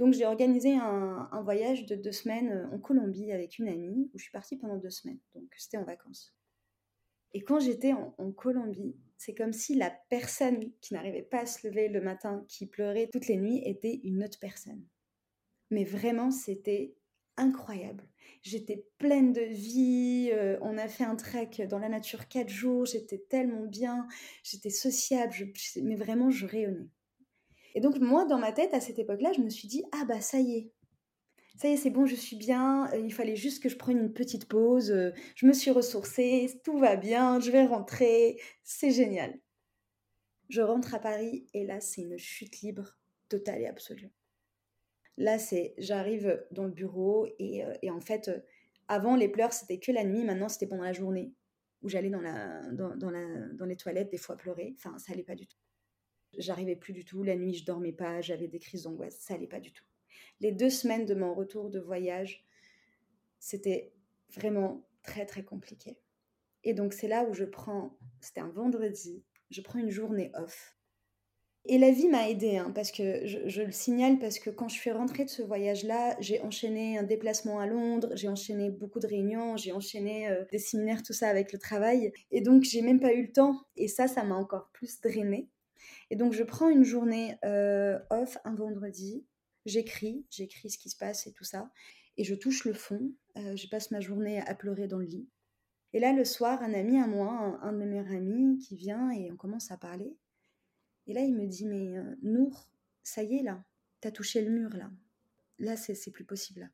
Donc 0.00 0.12
j'ai 0.12 0.26
organisé 0.26 0.74
un, 0.74 1.42
voyage 1.44 1.86
de 1.86 1.94
deux 1.94 2.10
semaines 2.10 2.50
euh, 2.50 2.74
en 2.74 2.80
Colombie 2.80 3.30
avec 3.30 3.60
une 3.60 3.68
amie, 3.68 4.10
où 4.12 4.18
je 4.18 4.24
suis 4.24 4.32
partie 4.32 4.56
pendant 4.56 4.76
deux 4.76 4.90
semaines. 4.90 5.20
Donc 5.36 5.44
c'était 5.56 5.76
en 5.76 5.84
vacances. 5.84 6.34
Et 7.32 7.42
quand 7.42 7.60
j'étais 7.60 7.92
en, 7.92 8.32
Colombie, 8.32 8.96
c'est 9.16 9.36
comme 9.36 9.52
si 9.52 9.76
la 9.76 9.90
personne 10.08 10.72
qui 10.80 10.94
n'arrivait 10.94 11.22
pas 11.22 11.42
à 11.42 11.46
se 11.46 11.64
lever 11.68 11.88
le 11.88 12.00
matin, 12.00 12.44
qui 12.48 12.66
pleurait 12.66 13.08
toutes 13.12 13.28
les 13.28 13.36
nuits, 13.36 13.62
était 13.64 14.00
une 14.02 14.24
autre 14.24 14.40
personne. 14.40 14.84
Mais 15.70 15.84
vraiment, 15.84 16.32
c'était 16.32 16.96
incroyable. 17.36 18.04
J'étais 18.42 18.84
pleine 18.98 19.32
de 19.32 19.42
vie. 19.42 20.30
Euh, 20.32 20.58
on 20.62 20.78
a 20.78 20.88
fait 20.88 21.04
un 21.04 21.16
trek 21.16 21.66
dans 21.68 21.78
la 21.78 21.88
nature 21.88 22.28
quatre 22.28 22.48
jours. 22.48 22.86
J'étais 22.86 23.18
tellement 23.28 23.66
bien. 23.66 24.06
J'étais 24.42 24.70
sociable. 24.70 25.32
mais 25.82 25.96
vraiment, 25.96 26.30
je 26.30 26.46
rayonnais. 26.46 26.88
Et 27.74 27.80
donc, 27.80 27.98
moi, 27.98 28.24
dans 28.24 28.38
ma 28.38 28.52
tête, 28.52 28.72
à 28.72 28.80
cette 28.80 28.98
époque-là, 28.98 29.32
je 29.32 29.40
me 29.40 29.50
suis 29.50 29.68
dit 29.68 29.84
Ah, 29.92 30.04
bah, 30.06 30.20
ça 30.20 30.38
y 30.38 30.56
est, 30.56 30.72
ça 31.56 31.68
y 31.68 31.72
est, 31.72 31.76
c'est 31.76 31.90
bon, 31.90 32.04
je 32.04 32.14
suis 32.14 32.36
bien, 32.36 32.90
euh, 32.92 32.98
il 32.98 33.12
fallait 33.12 33.36
juste 33.36 33.62
que 33.62 33.68
je 33.68 33.76
prenne 33.76 33.98
une 33.98 34.12
petite 34.12 34.46
pause, 34.46 34.90
euh, 34.90 35.12
je 35.34 35.46
me 35.46 35.54
suis 35.54 35.70
ressourcée, 35.70 36.60
tout 36.64 36.78
va 36.78 36.96
bien, 36.96 37.40
je 37.40 37.50
vais 37.50 37.64
rentrer, 37.64 38.38
c'est 38.62 38.90
génial. 38.90 39.38
Je 40.50 40.60
rentre 40.60 40.94
à 40.94 40.98
Paris 40.98 41.46
et 41.54 41.64
là, 41.64 41.80
c'est 41.80 42.02
une 42.02 42.18
chute 42.18 42.60
libre 42.60 42.98
totale 43.28 43.62
et 43.62 43.66
absolue. 43.66 44.10
Là, 45.16 45.38
c'est, 45.38 45.74
j'arrive 45.78 46.44
dans 46.50 46.64
le 46.64 46.72
bureau 46.72 47.26
et, 47.38 47.64
euh, 47.64 47.74
en 47.90 48.00
fait, 48.00 48.30
avant, 48.88 49.16
les 49.16 49.28
pleurs, 49.28 49.52
c'était 49.52 49.78
que 49.78 49.92
la 49.92 50.04
nuit, 50.04 50.24
maintenant, 50.24 50.48
c'était 50.48 50.66
pendant 50.66 50.84
la 50.84 50.92
journée 50.92 51.32
où 51.82 51.88
j'allais 51.88 52.10
dans, 52.10 52.20
la, 52.20 52.62
dans, 52.72 52.96
dans 52.96 53.64
les 53.66 53.76
toilettes, 53.76 54.10
des 54.10 54.18
fois 54.18 54.36
pleurer. 54.36 54.74
Enfin, 54.76 54.98
ça 54.98 55.12
allait 55.12 55.24
pas 55.24 55.34
du 55.34 55.46
tout. 55.46 55.58
J'arrivais 56.38 56.76
plus 56.76 56.92
du 56.92 57.04
tout. 57.04 57.22
La 57.22 57.36
nuit, 57.36 57.54
je 57.54 57.64
dormais 57.64 57.92
pas, 57.92 58.20
j'avais 58.20 58.48
des 58.48 58.58
crises 58.58 58.82
d'angoisse. 58.82 59.16
Ça 59.18 59.34
allait 59.34 59.46
pas 59.46 59.60
du 59.60 59.72
tout 59.72 59.84
les 60.40 60.52
deux 60.52 60.70
semaines 60.70 61.06
de 61.06 61.14
mon 61.14 61.34
retour 61.34 61.70
de 61.70 61.80
voyage, 61.80 62.44
c'était 63.38 63.92
vraiment 64.34 64.88
très 65.02 65.26
très 65.26 65.44
compliqué. 65.44 65.98
Et 66.64 66.74
donc 66.74 66.92
c'est 66.92 67.08
là 67.08 67.24
où 67.24 67.32
je 67.32 67.44
prends, 67.44 67.98
c'était 68.20 68.40
un 68.40 68.50
vendredi, 68.50 69.24
je 69.50 69.60
prends 69.60 69.78
une 69.78 69.90
journée 69.90 70.30
off. 70.34 70.75
Et 71.68 71.78
la 71.78 71.90
vie 71.90 72.08
m'a 72.08 72.28
aidée, 72.28 72.58
hein, 72.58 72.70
parce 72.74 72.92
que 72.92 73.26
je, 73.26 73.62
le 73.62 73.72
signale, 73.72 74.18
parce 74.18 74.38
que 74.38 74.50
quand 74.50 74.68
je 74.68 74.74
suis 74.74 74.90
rentrée 74.92 75.24
de 75.24 75.30
ce 75.30 75.42
voyage-là, 75.42 76.16
j'ai 76.20 76.40
enchaîné 76.42 76.96
un 76.96 77.02
déplacement 77.02 77.58
à 77.58 77.66
Londres, 77.66 78.10
j'ai 78.14 78.28
enchaîné 78.28 78.70
beaucoup 78.70 79.00
de 79.00 79.06
réunions, 79.06 79.56
j'ai 79.56 79.72
enchaîné 79.72 80.28
euh, 80.28 80.44
des 80.52 80.58
séminaires, 80.58 81.02
tout 81.02 81.12
ça 81.12 81.28
avec 81.28 81.52
le 81.52 81.58
travail. 81.58 82.12
Et 82.30 82.40
donc 82.40 82.62
j'ai 82.62 82.82
même 82.82 83.00
pas 83.00 83.12
eu 83.12 83.22
le 83.22 83.32
temps. 83.32 83.60
Et 83.76 83.88
ça, 83.88 84.06
ça 84.06 84.22
m'a 84.22 84.36
encore 84.36 84.70
plus 84.72 85.00
drainée. 85.00 85.48
Et 86.10 86.16
donc 86.16 86.32
je 86.32 86.44
prends 86.44 86.68
une 86.68 86.84
journée 86.84 87.36
euh, 87.44 87.98
off 88.10 88.38
un 88.44 88.54
vendredi 88.54 89.24
J'écris, 89.66 90.24
j'écris 90.30 90.70
ce 90.70 90.78
qui 90.78 90.88
se 90.88 90.96
passe 90.96 91.26
et 91.26 91.32
tout 91.32 91.44
ça. 91.44 91.70
Et 92.16 92.22
je 92.22 92.36
touche 92.36 92.64
le 92.64 92.72
fond. 92.72 93.12
Euh, 93.36 93.56
je 93.56 93.68
passe 93.68 93.90
ma 93.90 94.00
journée 94.00 94.40
à 94.40 94.54
pleurer 94.54 94.86
dans 94.86 94.98
le 94.98 95.06
lit. 95.06 95.28
Et 95.92 95.98
là, 95.98 96.12
le 96.12 96.24
soir, 96.24 96.62
un 96.62 96.72
ami 96.72 97.00
à 97.00 97.06
moi, 97.08 97.58
un, 97.60 97.72
de 97.72 97.78
mes 97.78 97.86
meilleurs 97.86 98.12
amis, 98.12 98.58
qui 98.58 98.76
vient 98.76 99.10
et 99.10 99.30
on 99.32 99.36
commence 99.36 99.72
à 99.72 99.76
parler. 99.76 100.16
Et 101.06 101.14
là, 101.14 101.20
il 101.22 101.34
me 101.34 101.46
dit 101.46 101.66
Mais 101.66 101.96
euh, 101.96 102.16
Nour, 102.22 102.70
ça 103.02 103.22
y 103.22 103.36
est, 103.36 103.42
là, 103.42 103.64
t'as 104.00 104.10
touché 104.10 104.42
le 104.42 104.50
mur, 104.50 104.70
là. 104.70 104.90
Là, 105.58 105.76
c'est 105.76 106.10
plus 106.10 106.24
possible, 106.24 106.60
là. 106.60 106.68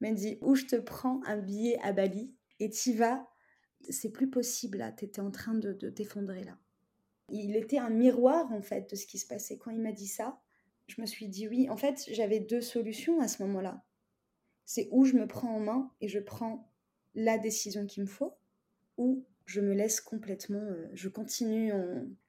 Il 0.00 0.08
m'a 0.08 0.14
dit 0.14 0.38
Où 0.40 0.54
je 0.54 0.66
te 0.66 0.76
prends 0.76 1.22
un 1.24 1.38
billet 1.38 1.78
à 1.82 1.92
Bali 1.92 2.34
et 2.60 2.70
t'y 2.70 2.94
vas, 2.94 3.28
c'est 3.90 4.10
plus 4.10 4.30
possible, 4.30 4.78
là. 4.78 4.92
T'étais 4.92 5.20
en 5.20 5.30
train 5.30 5.54
de, 5.54 5.72
de 5.72 5.90
t'effondrer, 5.90 6.44
là. 6.44 6.58
Il 7.28 7.56
était 7.56 7.78
un 7.78 7.90
miroir, 7.90 8.52
en 8.52 8.62
fait, 8.62 8.90
de 8.90 8.96
ce 8.96 9.06
qui 9.06 9.18
se 9.18 9.26
passait. 9.26 9.56
Quand 9.56 9.70
il 9.70 9.80
m'a 9.80 9.92
dit 9.92 10.08
ça, 10.08 10.40
je 10.86 11.00
me 11.00 11.06
suis 11.06 11.28
dit 11.28 11.48
oui. 11.48 11.68
En 11.70 11.76
fait, 11.76 12.04
j'avais 12.10 12.40
deux 12.40 12.60
solutions 12.60 13.20
à 13.20 13.28
ce 13.28 13.42
moment-là. 13.44 13.82
C'est 14.64 14.88
où 14.90 15.04
je 15.04 15.14
me 15.14 15.26
prends 15.26 15.56
en 15.56 15.60
main 15.60 15.90
et 16.00 16.08
je 16.08 16.18
prends 16.18 16.70
la 17.14 17.38
décision 17.38 17.86
qu'il 17.86 18.02
me 18.02 18.08
faut, 18.08 18.34
ou 18.96 19.24
je 19.46 19.60
me 19.60 19.74
laisse 19.74 20.00
complètement, 20.00 20.62
euh, 20.62 20.88
je 20.94 21.08
continue 21.08 21.72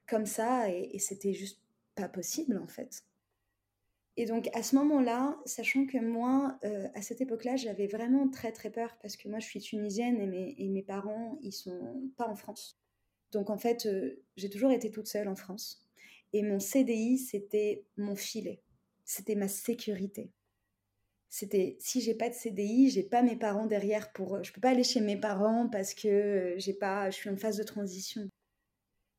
comme 0.06 0.26
ça 0.26 0.70
et, 0.70 0.98
c'était 0.98 1.32
juste 1.32 1.60
pas 1.94 2.08
possible 2.08 2.58
en 2.58 2.66
fait. 2.66 3.04
Et 4.16 4.26
donc 4.26 4.48
à 4.54 4.62
ce 4.62 4.76
moment-là, 4.76 5.36
sachant 5.44 5.86
que 5.86 5.98
moi, 5.98 6.58
euh, 6.64 6.88
à 6.94 7.02
cette 7.02 7.20
époque-là, 7.20 7.56
j'avais 7.56 7.88
vraiment 7.88 8.28
très 8.28 8.52
très 8.52 8.70
peur 8.70 8.96
parce 9.02 9.16
que 9.16 9.28
moi 9.28 9.40
je 9.40 9.46
suis 9.46 9.60
tunisienne 9.60 10.20
et 10.20 10.26
mes, 10.26 10.54
et 10.56 10.68
mes 10.68 10.82
parents, 10.82 11.38
ils 11.42 11.52
sont 11.52 12.10
pas 12.16 12.28
en 12.28 12.36
France. 12.36 12.78
Donc 13.32 13.50
en 13.50 13.58
fait, 13.58 13.86
euh, 13.86 14.22
j'ai 14.36 14.48
toujours 14.48 14.70
été 14.70 14.90
toute 14.90 15.08
seule 15.08 15.28
en 15.28 15.34
France. 15.34 15.84
Et 16.32 16.42
mon 16.42 16.60
CDI, 16.60 17.18
c'était 17.18 17.84
mon 17.96 18.14
filet. 18.14 18.62
C'était 19.04 19.34
ma 19.34 19.48
sécurité. 19.48 20.30
C'était 21.36 21.76
si 21.80 22.00
j'ai 22.00 22.14
pas 22.14 22.28
de 22.28 22.34
CDI, 22.34 22.90
j'ai 22.90 23.02
pas 23.02 23.20
mes 23.20 23.34
parents 23.34 23.66
derrière 23.66 24.12
pour 24.12 24.44
je 24.44 24.52
peux 24.52 24.60
pas 24.60 24.70
aller 24.70 24.84
chez 24.84 25.00
mes 25.00 25.18
parents 25.18 25.68
parce 25.68 25.92
que 25.92 26.54
j'ai 26.58 26.74
pas 26.74 27.10
je 27.10 27.16
suis 27.16 27.28
en 27.28 27.36
phase 27.36 27.56
de 27.56 27.64
transition. 27.64 28.28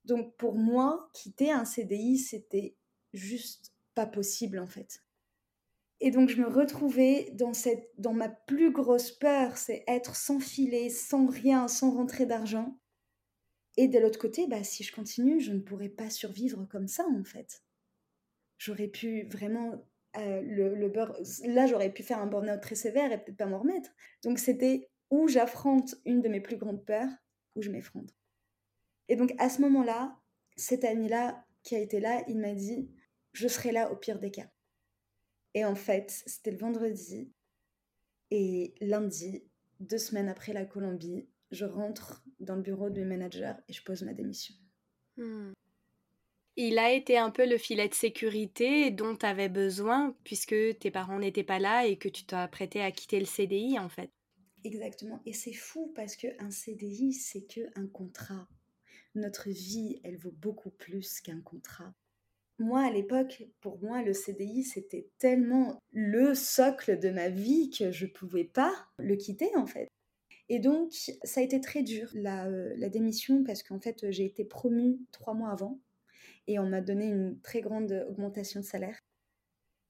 Donc 0.05 0.33
pour 0.37 0.55
moi, 0.55 1.09
quitter 1.13 1.51
un 1.51 1.65
CDI, 1.65 2.17
c'était 2.17 2.77
juste 3.11 3.73
pas 3.95 4.05
possible 4.05 4.59
en 4.59 4.67
fait. 4.67 5.03
Et 5.99 6.09
donc 6.09 6.29
je 6.29 6.41
me 6.41 6.47
retrouvais 6.47 7.31
dans 7.33 7.53
cette 7.53 7.91
dans 7.97 8.13
ma 8.13 8.29
plus 8.29 8.71
grosse 8.71 9.11
peur, 9.11 9.57
c'est 9.57 9.83
être 9.85 10.15
sans 10.15 10.39
filet, 10.39 10.89
sans 10.89 11.27
rien, 11.27 11.67
sans 11.67 11.91
rentrée 11.91 12.25
d'argent. 12.25 12.79
Et 13.75 13.89
de 13.89 13.99
l'autre 13.99 14.19
côté, 14.19 14.47
bah, 14.47 14.63
si 14.63 14.85
je 14.85 14.95
continue, 14.95 15.41
je 15.41 15.51
ne 15.51 15.59
pourrais 15.59 15.89
pas 15.89 16.09
survivre 16.09 16.65
comme 16.71 16.87
ça, 16.87 17.05
en 17.09 17.25
fait. 17.25 17.61
J'aurais 18.57 18.87
pu 18.87 19.27
vraiment. 19.27 19.85
Euh, 20.17 20.41
le, 20.41 20.75
le 20.75 20.91
là, 21.53 21.67
j'aurais 21.67 21.91
pu 21.91 22.03
faire 22.03 22.19
un 22.19 22.27
burn-out 22.27 22.61
très 22.61 22.75
sévère 22.75 23.11
et 23.11 23.17
peut-être 23.17 23.37
pas 23.37 23.45
m'en 23.45 23.59
remettre. 23.59 23.91
Donc, 24.23 24.39
c'était 24.39 24.89
où 25.09 25.27
j'affronte 25.27 25.95
une 26.05 26.21
de 26.21 26.29
mes 26.29 26.41
plus 26.41 26.57
grandes 26.57 26.85
peurs, 26.85 27.09
où 27.55 27.61
je 27.61 27.69
m'effondre. 27.69 28.13
Et 29.07 29.15
donc, 29.15 29.33
à 29.37 29.49
ce 29.49 29.61
moment-là, 29.61 30.17
cet 30.55 30.83
ami-là 30.83 31.45
qui 31.63 31.75
a 31.75 31.79
été 31.79 31.99
là, 31.99 32.23
il 32.27 32.39
m'a 32.39 32.53
dit 32.53 32.89
Je 33.33 33.47
serai 33.47 33.71
là 33.71 33.91
au 33.91 33.95
pire 33.95 34.19
des 34.19 34.31
cas. 34.31 34.49
Et 35.53 35.65
en 35.65 35.75
fait, 35.75 36.23
c'était 36.25 36.51
le 36.51 36.57
vendredi. 36.57 37.31
Et 38.31 38.73
lundi, 38.81 39.43
deux 39.79 39.97
semaines 39.97 40.29
après 40.29 40.53
la 40.53 40.65
Colombie, 40.65 41.27
je 41.51 41.65
rentre 41.65 42.23
dans 42.39 42.55
le 42.55 42.61
bureau 42.61 42.89
du 42.89 43.05
manager 43.05 43.55
et 43.67 43.73
je 43.73 43.83
pose 43.83 44.03
ma 44.03 44.13
démission. 44.13 44.55
Hmm. 45.17 45.53
Il 46.57 46.79
a 46.79 46.91
été 46.93 47.17
un 47.17 47.31
peu 47.31 47.45
le 47.45 47.57
filet 47.57 47.89
de 47.89 47.93
sécurité 47.93 48.89
dont 48.89 49.17
tu 49.17 49.25
avais 49.25 49.49
besoin 49.49 50.15
puisque 50.23 50.55
tes 50.79 50.89
parents 50.89 51.19
n'étaient 51.19 51.43
pas 51.43 51.59
là 51.59 51.85
et 51.85 51.97
que 51.97 52.07
tu 52.07 52.23
t'es 52.23 52.35
apprêté 52.35 52.81
à 52.81 52.91
quitter 52.91 53.19
le 53.19 53.25
CDI 53.25 53.77
en 53.77 53.89
fait. 53.89 54.09
Exactement. 54.63 55.21
Et 55.25 55.33
c'est 55.33 55.53
fou 55.53 55.91
parce 55.95 56.15
qu'un 56.15 56.49
CDI, 56.49 57.11
c'est 57.11 57.45
que 57.45 57.61
un 57.75 57.87
contrat. 57.87 58.47
Notre 59.15 59.49
vie, 59.49 59.99
elle 60.03 60.17
vaut 60.17 60.33
beaucoup 60.33 60.71
plus 60.71 61.19
qu'un 61.19 61.41
contrat. 61.41 61.93
Moi, 62.57 62.81
à 62.81 62.91
l'époque, 62.91 63.43
pour 63.59 63.81
moi, 63.81 64.01
le 64.01 64.13
CDI, 64.13 64.63
c'était 64.63 65.09
tellement 65.19 65.77
le 65.91 66.33
socle 66.33 66.97
de 66.97 67.09
ma 67.09 67.27
vie 67.27 67.69
que 67.69 67.91
je 67.91 68.05
ne 68.05 68.11
pouvais 68.11 68.45
pas 68.45 68.73
le 68.97 69.17
quitter 69.17 69.53
en 69.57 69.67
fait. 69.67 69.89
Et 70.47 70.59
donc, 70.59 70.93
ça 71.23 71.41
a 71.41 71.43
été 71.43 71.59
très 71.59 71.83
dur, 71.83 72.09
la, 72.13 72.45
euh, 72.47 72.73
la 72.77 72.87
démission, 72.87 73.43
parce 73.43 73.61
qu'en 73.61 73.79
fait, 73.79 74.09
j'ai 74.11 74.25
été 74.25 74.45
promue 74.45 74.99
trois 75.11 75.33
mois 75.33 75.51
avant 75.51 75.79
et 76.47 76.59
on 76.59 76.67
m'a 76.67 76.81
donné 76.81 77.07
une 77.07 77.39
très 77.41 77.61
grande 77.61 78.05
augmentation 78.09 78.59
de 78.59 78.65
salaire. 78.65 78.99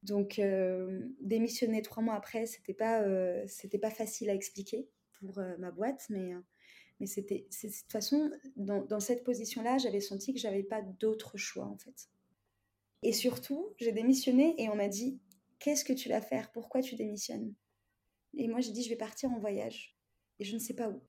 Donc, 0.03 0.39
euh, 0.39 1.01
démissionner 1.21 1.81
trois 1.81 2.03
mois 2.03 2.15
après, 2.15 2.45
c'était 2.45 2.73
pas, 2.73 3.01
euh, 3.01 3.43
c'était 3.47 3.79
pas 3.79 3.89
facile 3.89 4.29
à 4.29 4.33
expliquer 4.33 4.87
pour 5.19 5.41
ma 5.57 5.71
boîte, 5.71 6.05
mais, 6.09 6.33
mais 6.99 7.07
c'était, 7.07 7.47
de 7.63 7.67
toute 7.67 7.91
façon, 7.91 8.29
dans, 8.55 8.83
dans 8.83 8.99
cette 8.99 9.23
position-là, 9.23 9.77
j'avais 9.77 10.01
senti 10.01 10.33
que 10.33 10.39
j'avais 10.39 10.63
pas 10.63 10.81
d'autre 10.81 11.37
choix, 11.37 11.65
en 11.65 11.77
fait. 11.77 12.09
Et 13.05 13.13
surtout, 13.13 13.73
j'ai 13.77 13.91
démissionné 13.91 14.55
et 14.57 14.67
on 14.69 14.75
m'a 14.75 14.87
dit 14.87 15.19
Qu'est-ce 15.59 15.85
que 15.85 15.93
tu 15.93 16.09
vas 16.09 16.21
faire? 16.21 16.51
Pourquoi 16.51 16.81
tu 16.81 16.95
démissionnes 16.95 17.53
Et 18.35 18.47
moi, 18.47 18.61
j'ai 18.61 18.71
dit 18.71 18.83
Je 18.83 18.89
vais 18.89 18.95
partir 18.95 19.31
en 19.31 19.39
voyage. 19.39 19.95
Et 20.39 20.43
je 20.43 20.53
ne 20.53 20.59
sais 20.59 20.73
pas 20.73 20.89
où. 20.89 21.01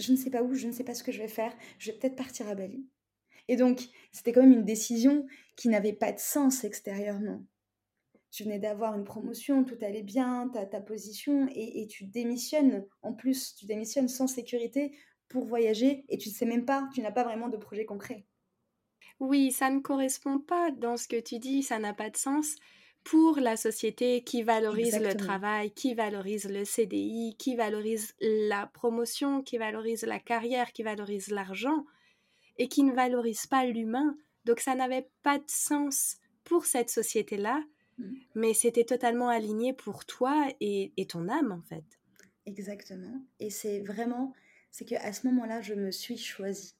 Je 0.00 0.12
ne 0.12 0.16
sais 0.16 0.30
pas 0.30 0.42
où, 0.42 0.54
je 0.54 0.66
ne 0.66 0.72
sais 0.72 0.84
pas 0.84 0.94
ce 0.94 1.02
que 1.02 1.12
je 1.12 1.18
vais 1.18 1.28
faire. 1.28 1.56
Je 1.78 1.90
vais 1.90 1.98
peut-être 1.98 2.16
partir 2.16 2.48
à 2.48 2.54
Bali. 2.54 2.84
Et 3.48 3.56
donc, 3.56 3.80
c'était 4.12 4.32
quand 4.32 4.42
même 4.42 4.52
une 4.52 4.64
décision 4.64 5.26
qui 5.56 5.68
n'avait 5.68 5.92
pas 5.92 6.12
de 6.12 6.18
sens 6.18 6.64
extérieurement. 6.64 7.42
Tu 8.30 8.44
venais 8.44 8.58
d'avoir 8.58 8.94
une 8.94 9.04
promotion, 9.04 9.64
tout 9.64 9.78
allait 9.80 10.02
bien, 10.02 10.50
ta, 10.52 10.66
ta 10.66 10.80
position, 10.80 11.48
et, 11.50 11.82
et, 11.82 11.86
tu 11.86 12.04
démissionnes. 12.04 12.84
En 13.02 13.14
plus, 13.14 13.54
tu 13.54 13.64
démissionnes 13.64 14.08
sans 14.08 14.26
sécurité 14.26 14.92
pour 15.28 15.46
voyager, 15.46 16.04
et 16.08 16.18
tu 16.18 16.28
ne 16.28 16.34
sais 16.34 16.46
même 16.46 16.66
pas, 16.66 16.88
tu 16.94 17.00
n'as 17.00 17.10
pas 17.10 17.24
vraiment 17.24 17.48
de 17.48 17.56
projet 17.56 17.86
concret. 17.86 18.26
Oui, 19.20 19.50
ça 19.50 19.70
ne 19.70 19.80
correspond 19.80 20.38
pas 20.38 20.70
dans 20.70 20.96
ce 20.96 21.08
que 21.08 21.20
tu 21.20 21.38
dis, 21.38 21.62
ça 21.62 21.78
n'a 21.78 21.94
pas 21.94 22.10
de 22.10 22.16
sens 22.16 22.54
pour 23.02 23.40
la 23.40 23.56
société 23.56 24.22
qui 24.22 24.42
valorise 24.42 24.94
Exactement. 24.94 25.10
le 25.10 25.16
travail, 25.16 25.70
qui 25.72 25.94
valorise 25.94 26.48
le 26.48 26.64
CDI, 26.64 27.36
qui 27.38 27.56
valorise 27.56 28.14
la 28.20 28.66
promotion, 28.66 29.42
qui 29.42 29.56
valorise 29.56 30.02
la 30.02 30.18
carrière, 30.18 30.72
qui 30.72 30.82
valorise 30.82 31.28
l'argent 31.28 31.86
et 32.58 32.68
qui 32.68 32.82
ne 32.82 32.92
valorise 32.92 33.46
pas 33.46 33.64
l'humain. 33.64 34.16
Donc 34.44 34.60
ça 34.60 34.74
n'avait 34.74 35.08
pas 35.22 35.38
de 35.38 35.48
sens 35.48 36.16
pour 36.44 36.66
cette 36.66 36.90
société-là, 36.90 37.62
mmh. 37.98 38.14
mais 38.34 38.54
c'était 38.54 38.84
totalement 38.84 39.28
aligné 39.28 39.72
pour 39.72 40.04
toi 40.04 40.48
et, 40.60 40.92
et, 40.96 41.06
ton 41.06 41.28
âme 41.28 41.52
en 41.52 41.62
fait. 41.62 41.84
Exactement. 42.46 43.22
Et 43.40 43.50
c'est 43.50 43.80
vraiment, 43.80 44.32
c'est 44.70 44.84
qu'à 44.84 45.12
ce 45.12 45.26
moment-là, 45.26 45.60
je 45.60 45.74
me 45.74 45.90
suis 45.90 46.16
choisie. 46.16 46.74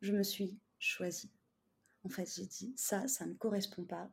Je 0.00 0.12
me 0.12 0.22
suis 0.22 0.58
choisie. 0.78 1.30
En 2.02 2.08
fait, 2.08 2.28
j'ai 2.34 2.46
dit, 2.46 2.72
ça, 2.76 3.06
ça 3.06 3.26
ne 3.26 3.34
correspond 3.34 3.84
pas. 3.84 4.10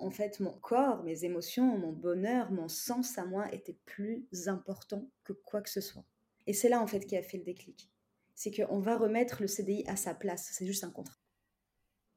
En 0.00 0.10
fait, 0.10 0.40
mon 0.40 0.52
corps, 0.52 1.02
mes 1.02 1.24
émotions, 1.24 1.78
mon 1.78 1.92
bonheur, 1.92 2.50
mon 2.50 2.68
sens 2.68 3.18
à 3.18 3.26
moi 3.26 3.52
était 3.52 3.76
plus 3.84 4.26
important 4.46 5.08
que 5.24 5.32
quoi 5.32 5.60
que 5.60 5.70
ce 5.70 5.80
soit. 5.80 6.04
Et 6.46 6.52
c'est 6.52 6.68
là, 6.68 6.80
en 6.80 6.86
fait, 6.86 7.00
qui 7.00 7.16
a 7.16 7.22
fait 7.22 7.38
le 7.38 7.44
déclic. 7.44 7.90
C'est 8.38 8.52
qu'on 8.52 8.78
va 8.78 8.96
remettre 8.96 9.42
le 9.42 9.48
CDI 9.48 9.82
à 9.88 9.96
sa 9.96 10.14
place. 10.14 10.50
C'est 10.52 10.64
juste 10.64 10.84
un 10.84 10.92
contrat. 10.92 11.18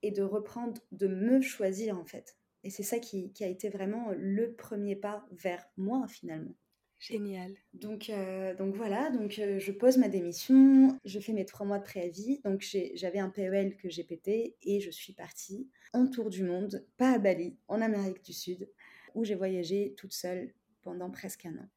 Et 0.03 0.11
de 0.11 0.21
reprendre, 0.21 0.79
de 0.91 1.07
me 1.07 1.41
choisir, 1.41 1.97
en 1.97 2.05
fait. 2.05 2.37
Et 2.63 2.69
c'est 2.69 2.83
ça 2.83 2.99
qui, 2.99 3.33
qui 3.33 3.43
a 3.43 3.47
été 3.47 3.69
vraiment 3.69 4.11
le 4.15 4.53
premier 4.53 4.95
pas 4.95 5.25
vers 5.31 5.67
moi, 5.77 6.07
finalement. 6.07 6.53
Génial. 6.99 7.55
Donc, 7.73 8.11
euh, 8.11 8.53
donc 8.53 8.75
voilà, 8.75 9.09
donc 9.09 9.39
euh, 9.39 9.57
je 9.57 9.71
pose 9.71 9.97
ma 9.97 10.09
démission, 10.09 10.95
je 11.05 11.19
fais 11.19 11.33
mes 11.33 11.45
trois 11.45 11.65
mois 11.65 11.79
de 11.79 11.83
préavis. 11.83 12.39
Donc 12.45 12.63
j'avais 12.93 13.17
un 13.17 13.29
PEL 13.29 13.75
que 13.77 13.89
j'ai 13.89 14.03
pété 14.03 14.55
et 14.61 14.79
je 14.79 14.91
suis 14.91 15.13
partie 15.13 15.67
en 15.93 16.05
tour 16.05 16.29
du 16.29 16.43
monde, 16.43 16.85
pas 16.97 17.13
à 17.13 17.17
Bali, 17.17 17.57
en 17.67 17.81
Amérique 17.81 18.23
du 18.23 18.33
Sud, 18.33 18.69
où 19.15 19.23
j'ai 19.23 19.33
voyagé 19.33 19.95
toute 19.97 20.13
seule 20.13 20.53
pendant 20.83 21.09
presque 21.09 21.47
un 21.47 21.57
an. 21.57 21.69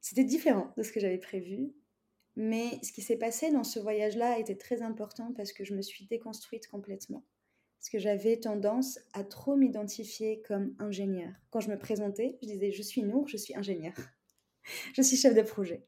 C'était 0.00 0.22
différent 0.22 0.72
de 0.76 0.84
ce 0.84 0.92
que 0.92 1.00
j'avais 1.00 1.18
prévu, 1.18 1.74
mais 2.38 2.78
ce 2.82 2.92
qui 2.92 3.02
s'est 3.02 3.18
passé 3.18 3.50
dans 3.50 3.64
ce 3.64 3.80
voyage-là 3.80 4.38
était 4.38 4.56
très 4.56 4.80
important 4.80 5.32
parce 5.36 5.52
que 5.52 5.64
je 5.64 5.74
me 5.74 5.82
suis 5.82 6.06
déconstruite 6.06 6.68
complètement 6.68 7.24
parce 7.78 7.90
que 7.90 7.98
j'avais 7.98 8.38
tendance 8.38 8.98
à 9.12 9.24
trop 9.24 9.56
m'identifier 9.56 10.42
comme 10.42 10.74
ingénieur. 10.78 11.32
Quand 11.50 11.60
je 11.60 11.70
me 11.70 11.78
présentais, 11.78 12.38
je 12.42 12.48
disais 12.48 12.72
je 12.72 12.82
suis 12.82 13.02
Nour, 13.02 13.28
je 13.28 13.36
suis 13.36 13.56
ingénieur. 13.56 13.94
je 14.94 15.02
suis 15.02 15.16
chef 15.16 15.34
de 15.34 15.42
projet. 15.42 15.84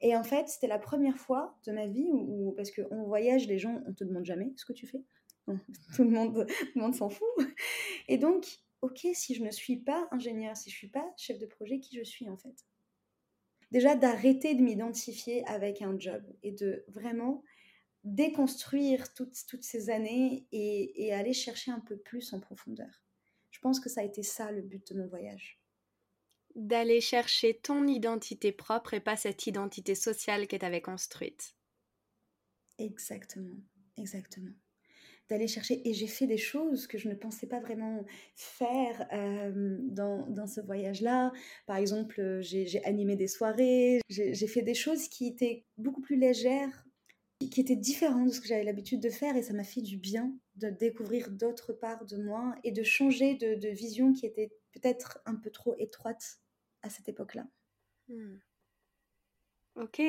Et 0.00 0.16
en 0.16 0.22
fait, 0.22 0.48
c'était 0.48 0.66
la 0.66 0.78
première 0.78 1.16
fois 1.16 1.58
de 1.66 1.72
ma 1.72 1.86
vie 1.86 2.08
où, 2.10 2.52
parce 2.56 2.70
qu'on 2.70 3.04
voyage, 3.04 3.46
les 3.46 3.58
gens, 3.58 3.82
on 3.86 3.94
te 3.94 4.04
demande 4.04 4.24
jamais 4.24 4.52
ce 4.56 4.64
que 4.64 4.74
tu 4.74 4.86
fais. 4.86 5.02
tout 5.94 6.04
le 6.04 6.10
monde, 6.10 6.46
le 6.74 6.80
monde 6.80 6.94
s'en 6.94 7.08
fout. 7.08 7.28
Et 8.08 8.18
donc, 8.18 8.46
ok, 8.82 9.06
si 9.14 9.34
je 9.34 9.42
ne 9.42 9.50
suis 9.50 9.76
pas 9.76 10.08
ingénieur, 10.10 10.56
si 10.56 10.70
je 10.70 10.76
suis 10.76 10.88
pas 10.88 11.06
chef 11.16 11.38
de 11.38 11.46
projet, 11.46 11.80
qui 11.80 11.96
je 11.96 12.04
suis 12.04 12.28
en 12.28 12.36
fait? 12.36 12.66
Déjà 13.70 13.94
d'arrêter 13.94 14.54
de 14.54 14.62
m'identifier 14.62 15.44
avec 15.46 15.82
un 15.82 15.98
job 15.98 16.22
et 16.42 16.52
de 16.52 16.84
vraiment 16.88 17.42
déconstruire 18.04 19.12
toutes, 19.12 19.36
toutes 19.48 19.64
ces 19.64 19.90
années 19.90 20.46
et, 20.52 21.06
et, 21.06 21.12
aller 21.12 21.32
chercher 21.32 21.72
un 21.72 21.80
peu 21.80 21.96
plus 21.96 22.32
en 22.32 22.40
profondeur. 22.40 23.02
Je 23.50 23.58
pense 23.58 23.80
que 23.80 23.88
ça 23.88 24.02
a 24.02 24.04
été 24.04 24.22
ça 24.22 24.52
le 24.52 24.62
but 24.62 24.92
de 24.92 24.98
mon 24.98 25.08
voyage. 25.08 25.60
D'aller 26.54 27.00
chercher 27.00 27.58
ton 27.58 27.86
identité 27.86 28.52
propre 28.52 28.94
et 28.94 29.00
pas 29.00 29.16
cette 29.16 29.46
identité 29.46 29.94
sociale 29.94 30.46
que 30.46 30.56
tu 30.56 30.64
avais 30.64 30.80
construite. 30.80 31.56
Exactement, 32.78 33.56
exactement. 33.96 34.52
D'aller 35.28 35.48
chercher, 35.48 35.80
et 35.88 35.92
j'ai 35.92 36.06
fait 36.06 36.28
des 36.28 36.36
choses 36.38 36.86
que 36.86 36.98
je 36.98 37.08
ne 37.08 37.14
pensais 37.14 37.48
pas 37.48 37.58
vraiment 37.58 38.04
faire 38.36 39.08
euh, 39.12 39.76
dans, 39.80 40.24
dans, 40.28 40.46
ce 40.46 40.60
voyage-là. 40.60 41.32
Par 41.66 41.76
exemple, 41.76 42.38
j'ai 42.40 42.84
animé 42.84 43.16
des 43.16 43.26
soirées, 43.26 44.00
j'ai 44.08 44.46
fait 44.46 44.62
des 44.62 44.74
choses 44.74 45.08
qui 45.08 45.26
étaient 45.26 45.64
beaucoup 45.78 46.00
plus 46.00 46.16
légères 46.16 46.86
qui 47.50 47.60
était 47.60 47.76
différent 47.76 48.24
de 48.24 48.30
ce 48.30 48.40
que 48.40 48.46
j'avais 48.46 48.64
l'habitude 48.64 49.00
de 49.00 49.10
faire 49.10 49.36
et 49.36 49.42
ça 49.42 49.52
m'a 49.52 49.64
fait 49.64 49.82
du 49.82 49.98
bien 49.98 50.32
de 50.56 50.70
découvrir 50.70 51.30
d'autres 51.30 51.72
parts 51.72 52.04
de 52.06 52.16
moi 52.16 52.54
et 52.64 52.72
de 52.72 52.82
changer 52.82 53.34
de, 53.34 53.68
vision 53.68 54.12
qui 54.12 54.26
était 54.26 54.50
peut-être 54.72 55.18
un 55.26 55.34
peu 55.34 55.50
trop 55.50 55.74
étroite 55.78 56.38
à 56.82 56.90
cette 56.90 57.08
époque-là. 57.08 57.46
Hmm. 58.08 58.38
Ok, 59.74 60.00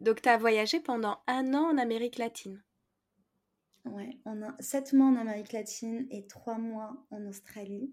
donc 0.00 0.22
tu 0.22 0.28
as 0.28 0.38
voyagé 0.38 0.80
pendant 0.80 1.20
un 1.28 1.54
an 1.54 1.70
en 1.70 1.78
Amérique 1.78 2.18
latine. 2.18 2.62
Ouais, 3.92 4.18
on 4.24 4.42
a 4.42 4.54
sept 4.60 4.92
mois 4.92 5.06
en 5.06 5.16
Amérique 5.16 5.52
latine 5.52 6.06
et 6.10 6.26
trois 6.26 6.58
mois 6.58 7.06
en 7.10 7.26
Australie. 7.26 7.92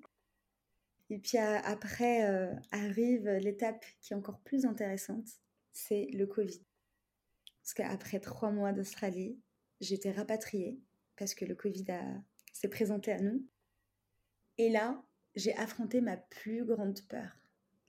Et 1.09 1.19
puis 1.19 1.37
après 1.37 2.29
euh, 2.29 2.53
arrive 2.71 3.29
l'étape 3.29 3.85
qui 4.01 4.13
est 4.13 4.15
encore 4.15 4.39
plus 4.39 4.65
intéressante, 4.65 5.27
c'est 5.71 6.07
le 6.13 6.25
Covid. 6.25 6.61
Parce 7.61 7.73
qu'après 7.73 8.19
trois 8.19 8.51
mois 8.51 8.73
d'Australie, 8.73 9.39
j'étais 9.81 10.11
rapatriée 10.11 10.79
parce 11.17 11.33
que 11.33 11.45
le 11.45 11.55
Covid 11.55 11.85
s'est 12.53 12.69
présenté 12.69 13.11
à 13.11 13.21
nous. 13.21 13.45
Et 14.57 14.69
là, 14.69 15.03
j'ai 15.35 15.55
affronté 15.55 16.01
ma 16.01 16.17
plus 16.17 16.65
grande 16.65 17.01
peur. 17.07 17.37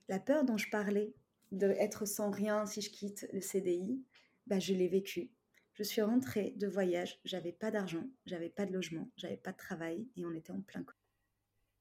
La 0.09 0.19
peur 0.19 0.45
dont 0.45 0.57
je 0.57 0.71
parlais, 0.71 1.14
d'être 1.53 2.07
sans 2.07 2.31
rien 2.31 2.66
si 2.66 2.81
je 2.81 2.90
quitte 2.90 3.27
le 3.33 3.40
CDI, 3.40 4.03
bah, 4.47 4.59
je 4.59 4.75
l'ai 4.75 4.88
vécue. 4.88 5.31
Je 5.76 5.82
suis 5.82 6.02
rentrée 6.02 6.54
de 6.56 6.66
voyage, 6.66 7.20
j'avais 7.24 7.52
pas 7.52 7.70
d'argent, 7.70 8.04
j'avais 8.24 8.48
pas 8.48 8.66
de 8.66 8.72
logement, 8.72 9.10
j'avais 9.16 9.36
pas 9.36 9.52
de 9.52 9.56
travail 9.56 10.08
et 10.16 10.24
on 10.24 10.34
était 10.34 10.50
en 10.50 10.60
plein. 10.60 10.84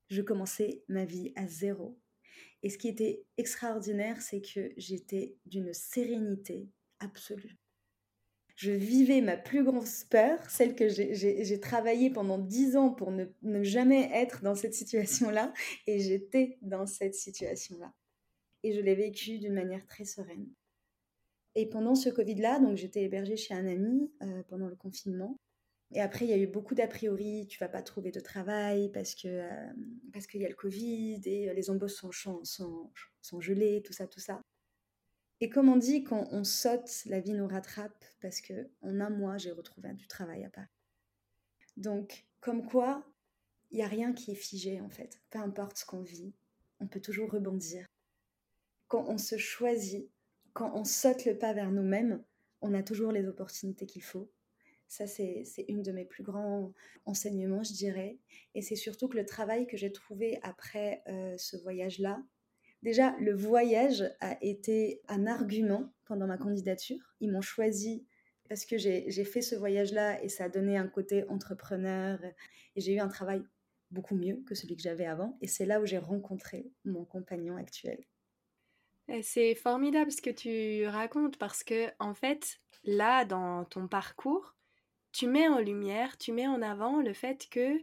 Je 0.10 0.22
commençais 0.22 0.84
ma 0.88 1.06
vie 1.06 1.34
à 1.36 1.48
zéro. 1.48 1.98
Et 2.62 2.70
ce 2.70 2.78
qui 2.78 2.88
était 2.88 3.24
extraordinaire, 3.38 4.22
c'est 4.22 4.42
que 4.42 4.72
j'étais 4.78 5.38
d'une 5.46 5.74
sérénité 5.74 6.70
absolue 7.00 7.58
je 8.56 8.72
vivais 8.72 9.22
ma 9.22 9.36
plus 9.36 9.64
grosse 9.64 10.06
peur, 10.06 10.40
celle 10.50 10.76
que 10.76 10.88
j'ai 10.88 11.60
travaillé 11.60 12.10
pendant 12.10 12.38
dix 12.38 12.78
ans 12.78 12.90
pour 12.90 13.12
ne, 13.12 13.64
jamais 13.64 14.10
être 14.14 14.42
dans 14.42 14.56
cette 14.56 14.74
situation-là, 14.74 15.54
et 15.88 16.00
j'étais 16.00 16.58
dans 16.62 16.88
cette 16.88 17.16
situation-là. 17.16 17.94
Et 18.64 18.74
je 18.74 18.80
l'ai 18.80 18.96
vécu 18.96 19.40
d'une 19.40 19.54
manière 19.54 19.86
très 19.86 20.06
sereine. 20.06 20.48
Et 21.56 21.68
pendant 21.68 21.96
ce 21.96 22.10
Covid-là, 22.10 22.60
donc 22.60 22.76
j'étais 22.76 23.04
hébergée 23.04 23.38
chez 23.38 23.54
un 23.54 23.66
ami 23.66 24.12
euh, 24.22 24.44
pendant 24.50 24.68
le 24.68 24.76
confinement. 24.76 25.38
Et 25.92 26.02
après, 26.02 26.26
il 26.26 26.30
y 26.30 26.34
a 26.34 26.38
eu 26.38 26.48
beaucoup 26.48 26.76
d'a 26.76 26.88
priori, 26.88 27.48
tu 27.48 27.60
vas 27.60 27.70
pas 27.70 27.82
trouver 27.82 28.12
de 28.12 28.20
travail 28.20 28.92
parce 28.92 29.16
que 29.16 29.28
euh, 29.28 29.74
parce 30.12 30.28
qu'il 30.28 30.42
y 30.42 30.46
a 30.46 30.50
le 30.50 30.56
Covid 30.56 31.22
et 31.26 31.54
les 31.54 31.70
embauches 31.70 31.94
sont, 31.94 32.44
sont, 32.44 32.92
sont 33.22 33.40
gelées, 33.40 33.82
tout 33.84 33.94
ça, 33.94 34.08
tout 34.08 34.20
ça. 34.20 34.42
Et 35.42 35.50
comme 35.50 35.70
on 35.70 35.78
dit, 35.78 36.04
quand 36.04 36.28
on 36.32 36.44
saute, 36.44 37.04
la 37.06 37.20
vie 37.20 37.34
nous 37.34 37.48
rattrape 37.48 38.04
parce 38.22 38.42
que 38.42 38.70
en 38.82 39.00
un 39.00 39.10
mois, 39.10 39.38
j'ai 39.38 39.52
retrouvé 39.52 39.94
du 39.94 40.08
travail 40.08 40.44
à 40.44 40.50
Paris. 40.50 40.68
Donc, 41.78 42.26
comme 42.40 42.66
quoi, 42.66 43.06
il 43.72 43.78
n'y 43.78 43.84
a 43.84 43.88
rien 43.88 44.14
qui 44.14 44.32
est 44.32 44.36
figé 44.36 44.80
en 44.82 44.90
fait. 44.90 45.22
Peu 45.30 45.40
importe 45.40 45.78
ce 45.78 45.86
qu'on 45.86 46.02
vit, 46.02 46.34
on 46.80 46.88
peut 46.88 47.02
toujours 47.02 47.32
rebondir. 47.32 47.86
Quand 48.88 49.06
on 49.10 49.18
se 49.18 49.38
choisit, 49.38 50.10
quand 50.56 50.72
on 50.74 50.86
saute 50.86 51.26
le 51.26 51.38
pas 51.38 51.54
vers 51.54 51.72
nous-mêmes, 51.72 52.24
on 52.62 52.74
a 52.74 52.82
toujours 52.82 53.12
les 53.12 53.28
opportunités 53.28 53.86
qu'il 53.86 54.04
faut. 54.04 54.32
Ça, 54.88 55.06
c'est 55.06 55.46
une 55.68 55.84
de 55.84 55.92
mes 55.92 56.06
plus 56.06 56.24
grands 56.24 56.74
enseignements, 57.06 57.64
je 57.64 57.74
dirais. 57.74 58.18
Et 58.56 58.62
c'est 58.62 58.76
surtout 58.76 59.08
que 59.08 59.18
le 59.18 59.26
travail 59.26 59.68
que 59.68 59.78
j'ai 59.78 59.92
trouvé 59.92 60.40
après 60.42 61.04
euh, 61.08 61.36
ce 61.38 61.58
voyage-là, 61.58 62.24
Déjà, 62.86 63.16
le 63.20 63.34
voyage 63.34 64.04
a 64.20 64.38
été 64.44 65.02
un 65.08 65.26
argument 65.26 65.92
pendant 66.06 66.28
ma 66.28 66.38
candidature. 66.38 67.16
Ils 67.20 67.32
m'ont 67.32 67.42
choisi 67.42 68.06
parce 68.48 68.64
que 68.64 68.78
j'ai 68.78 69.24
fait 69.24 69.42
ce 69.42 69.56
voyage-là 69.56 70.24
et 70.24 70.30
ça 70.30 70.44
a 70.44 70.50
donné 70.50 70.78
un 70.78 70.88
côté 70.88 71.28
entrepreneur 71.28 72.20
et 72.76 72.82
j'ai 72.82 72.94
eu 72.94 73.00
un 73.00 73.08
travail 73.08 73.42
beaucoup 73.90 74.14
mieux 74.16 74.44
que 74.48 74.54
celui 74.54 74.76
que 74.76 74.84
j'avais 74.84 75.08
avant. 75.08 75.36
Et 75.42 75.48
c'est 75.48 75.66
là 75.66 75.82
où 75.82 75.88
j'ai 75.88 75.98
rencontré 75.98 76.70
mon 76.84 77.06
compagnon 77.06 77.58
actuel. 77.58 77.98
C'est 79.22 79.56
formidable 79.56 80.12
ce 80.12 80.22
que 80.22 80.30
tu 80.30 80.88
racontes 80.88 81.38
parce 81.38 81.64
que, 81.64 81.90
en 82.00 82.14
fait, 82.14 82.60
là, 82.84 83.24
dans 83.24 83.66
ton 83.66 83.88
parcours, 83.88 84.56
tu 85.12 85.28
mets 85.28 85.48
en 85.48 85.60
lumière, 85.60 86.18
tu 86.18 86.32
mets 86.32 86.48
en 86.48 86.62
avant 86.62 87.02
le 87.02 87.14
fait 87.14 87.48
que 87.50 87.80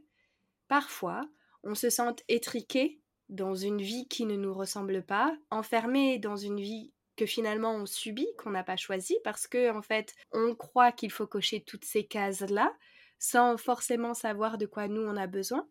parfois, 0.69 1.23
on 1.63 1.75
se 1.75 1.91
sente 1.91 2.23
étriqué 2.29 3.01
dans 3.29 3.55
une 3.55 3.81
vie 3.81 4.07
qui 4.09 4.27
ne 4.27 4.37
nous 4.37 4.53
ressemble 4.53 5.03
pas, 5.03 5.37
enfermé 5.51 6.19
dans 6.19 6.37
une 6.37 6.61
vie 6.61 6.93
que 7.17 7.25
finalement 7.25 7.75
on 7.75 7.87
subit, 7.87 8.29
qu'on 8.37 8.51
n'a 8.51 8.65
pas 8.65 8.77
choisi, 8.77 9.17
parce 9.25 9.47
que 9.47 9.71
en 9.71 9.83
fait, 9.83 10.15
on 10.33 10.55
croit 10.55 10.93
qu'il 10.93 11.11
faut 11.11 11.27
cocher 11.27 11.63
toutes 11.63 11.85
ces 11.85 12.05
cases-là, 12.05 12.75
sans 13.19 13.57
forcément 13.57 14.15
savoir 14.15 14.59
de 14.59 14.67
quoi 14.67 14.89
nous 14.89 15.03
on 15.03 15.17
a 15.17 15.27
besoin, 15.27 15.67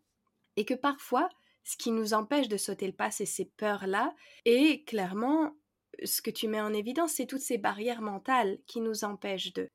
et 0.56 0.64
que 0.64 0.74
parfois, 0.74 1.28
ce 1.64 1.76
qui 1.76 1.90
nous 1.90 2.14
empêche 2.14 2.48
de 2.48 2.56
sauter 2.56 2.86
le 2.86 2.92
pas, 2.92 3.10
c'est 3.10 3.26
ces 3.26 3.44
peurs-là, 3.44 4.14
et 4.44 4.84
clairement, 4.84 5.54
ce 6.04 6.22
que 6.22 6.30
tu 6.30 6.48
mets 6.48 6.60
en 6.60 6.72
évidence, 6.72 7.12
c'est 7.12 7.26
toutes 7.26 7.40
ces 7.40 7.58
barrières 7.58 8.02
mentales 8.02 8.58
qui 8.66 8.80
nous 8.80 9.04
empêchent 9.04 9.52
de. 9.52 9.68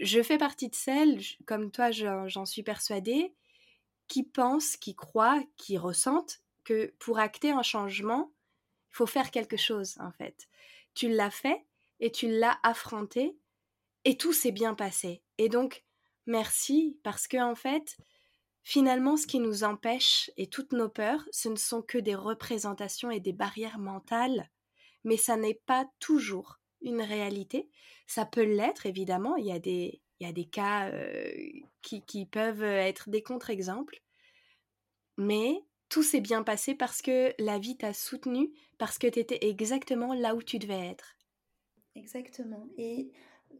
Je 0.00 0.22
fais 0.22 0.38
partie 0.38 0.68
de 0.68 0.74
celles, 0.74 1.22
comme 1.46 1.70
toi 1.70 1.90
j'en 1.90 2.46
suis 2.46 2.62
persuadée, 2.62 3.34
qui 4.08 4.22
pensent, 4.22 4.76
qui 4.76 4.94
croient, 4.94 5.42
qui 5.56 5.78
ressentent 5.78 6.40
que 6.64 6.94
pour 6.98 7.18
acter 7.18 7.50
un 7.50 7.62
changement, 7.62 8.32
il 8.90 8.96
faut 8.96 9.06
faire 9.06 9.30
quelque 9.30 9.56
chose 9.56 9.96
en 10.00 10.12
fait. 10.12 10.48
Tu 10.94 11.08
l'as 11.08 11.30
fait 11.30 11.64
et 12.00 12.10
tu 12.10 12.28
l'as 12.28 12.58
affronté 12.62 13.36
et 14.04 14.16
tout 14.16 14.32
s'est 14.32 14.52
bien 14.52 14.74
passé. 14.74 15.22
Et 15.38 15.48
donc 15.48 15.84
merci 16.26 16.98
parce 17.02 17.26
que 17.26 17.38
en 17.38 17.54
fait, 17.54 17.96
finalement 18.66 19.16
ce 19.16 19.28
qui 19.28 19.38
nous 19.38 19.62
empêche 19.62 20.28
et 20.36 20.48
toutes 20.48 20.72
nos 20.72 20.88
peurs, 20.88 21.24
ce 21.30 21.48
ne 21.48 21.54
sont 21.54 21.82
que 21.82 21.98
des 21.98 22.16
représentations 22.16 23.12
et 23.12 23.20
des 23.20 23.32
barrières 23.32 23.78
mentales, 23.78 24.50
mais 25.04 25.16
ça 25.16 25.36
n'est 25.36 25.62
pas 25.66 25.88
toujours 26.00 26.58
une 26.80 27.00
réalité. 27.00 27.70
Ça 28.08 28.26
peut 28.26 28.42
l'être 28.42 28.84
évidemment, 28.84 29.36
il 29.36 29.46
y 29.46 29.52
a 29.52 29.60
des 29.60 30.02
il 30.18 30.26
y 30.26 30.28
a 30.28 30.32
des 30.32 30.46
cas 30.46 30.88
euh, 30.88 31.30
qui, 31.82 32.02
qui, 32.06 32.24
peuvent 32.26 32.64
être 32.64 33.10
des 33.10 33.22
contre-exemples, 33.22 34.02
mais 35.16 35.60
tout 35.88 36.02
s'est 36.02 36.22
bien 36.22 36.42
passé 36.42 36.74
parce 36.74 37.02
que 37.02 37.34
la 37.38 37.58
vie 37.58 37.76
t'a 37.76 37.92
soutenu, 37.92 38.50
parce 38.78 38.98
que 38.98 39.06
tu 39.06 39.20
étais 39.20 39.46
exactement 39.46 40.14
là 40.14 40.34
où 40.34 40.42
tu 40.42 40.58
devais 40.58 40.88
être. 40.88 41.16
Exactement. 41.94 42.66
Et 42.78 43.12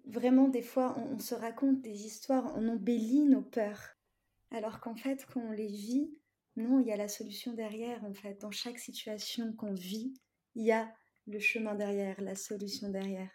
vraiment, 0.06 0.48
des 0.48 0.62
fois, 0.62 0.96
on, 0.98 1.18
se 1.18 1.34
raconte 1.34 1.82
des 1.82 2.06
histoires, 2.06 2.52
on 2.56 2.68
embellit 2.68 3.24
nos 3.24 3.42
peurs. 3.42 3.95
Alors 4.56 4.80
qu'en 4.80 4.96
fait, 4.96 5.26
quand 5.26 5.42
on 5.42 5.52
les 5.52 5.66
vit, 5.66 6.10
non, 6.56 6.80
il 6.80 6.86
y 6.86 6.92
a 6.92 6.96
la 6.96 7.08
solution 7.08 7.52
derrière, 7.52 8.02
en 8.04 8.14
fait. 8.14 8.40
Dans 8.40 8.50
chaque 8.50 8.78
situation 8.78 9.52
qu'on 9.52 9.74
vit, 9.74 10.14
il 10.54 10.64
y 10.64 10.72
a 10.72 10.90
le 11.26 11.38
chemin 11.38 11.74
derrière, 11.74 12.18
la 12.22 12.34
solution 12.34 12.88
derrière. 12.88 13.30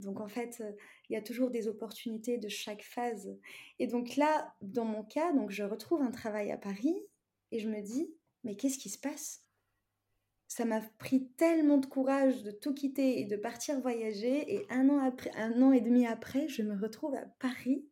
Donc 0.00 0.20
en 0.20 0.28
fait, 0.28 0.62
il 1.08 1.12
y 1.12 1.16
a 1.16 1.22
toujours 1.22 1.50
des 1.50 1.68
opportunités 1.68 2.38
de 2.38 2.48
chaque 2.48 2.82
phase. 2.82 3.38
Et 3.78 3.86
donc 3.86 4.16
là, 4.16 4.54
dans 4.62 4.86
mon 4.86 5.04
cas, 5.04 5.30
donc 5.34 5.50
je 5.50 5.62
retrouve 5.62 6.00
un 6.00 6.10
travail 6.10 6.50
à 6.50 6.56
Paris 6.56 6.96
et 7.52 7.58
je 7.58 7.68
me 7.68 7.82
dis, 7.82 8.10
mais 8.44 8.56
qu'est-ce 8.56 8.78
qui 8.78 8.88
se 8.88 8.98
passe? 8.98 9.42
Ça 10.48 10.64
m'a 10.64 10.80
pris 10.98 11.28
tellement 11.36 11.78
de 11.78 11.86
courage 11.86 12.42
de 12.42 12.50
tout 12.50 12.72
quitter 12.72 13.20
et 13.20 13.24
de 13.26 13.36
partir 13.36 13.78
voyager. 13.80 14.54
Et 14.54 14.66
un 14.70 14.88
an, 14.88 14.98
après, 15.00 15.30
un 15.36 15.60
an 15.60 15.72
et 15.72 15.80
demi 15.82 16.06
après, 16.06 16.48
je 16.48 16.62
me 16.62 16.80
retrouve 16.80 17.14
à 17.14 17.26
Paris, 17.38 17.86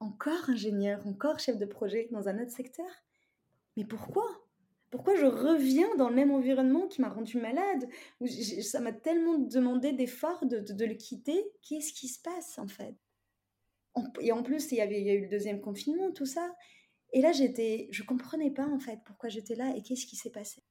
encore 0.00 0.48
ingénieur, 0.48 1.06
encore 1.06 1.38
chef 1.38 1.58
de 1.58 1.66
projet 1.66 2.08
dans 2.10 2.28
un 2.28 2.40
autre 2.40 2.50
secteur. 2.50 2.86
Mais 3.76 3.84
pourquoi? 3.84 4.26
Pourquoi 4.90 5.16
je 5.16 5.24
reviens 5.24 5.94
dans 5.96 6.10
le 6.10 6.14
même 6.14 6.30
environnement 6.30 6.86
qui 6.86 7.00
m'a 7.00 7.08
rendu 7.08 7.38
malade? 7.38 7.88
Ça 8.62 8.80
m'a 8.80 8.92
tellement 8.92 9.38
demandé 9.38 9.92
d'efforts 9.92 10.44
de, 10.44 10.58
de, 10.58 10.84
le 10.84 10.94
quitter. 10.94 11.42
Qu'est-ce 11.62 11.94
qui 11.94 12.08
se 12.08 12.20
passe 12.20 12.58
en 12.58 12.68
fait? 12.68 12.94
Et 14.20 14.32
en 14.32 14.42
plus, 14.42 14.70
il 14.72 14.76
y, 14.76 14.80
avait, 14.80 15.00
il 15.00 15.06
y 15.06 15.10
a 15.10 15.14
eu 15.14 15.22
le 15.22 15.28
deuxième 15.28 15.60
confinement, 15.60 16.12
tout 16.12 16.26
ça. 16.26 16.54
Et 17.12 17.20
là, 17.20 17.32
j'étais, 17.32 17.88
je 17.90 18.02
comprenais 18.02 18.50
pas 18.50 18.66
en 18.66 18.78
fait 18.78 18.98
pourquoi 19.04 19.28
j'étais 19.28 19.54
là 19.54 19.74
et 19.76 19.82
qu'est-ce 19.82 20.06
qui 20.06 20.16
s'est 20.16 20.30
passé. 20.30 20.62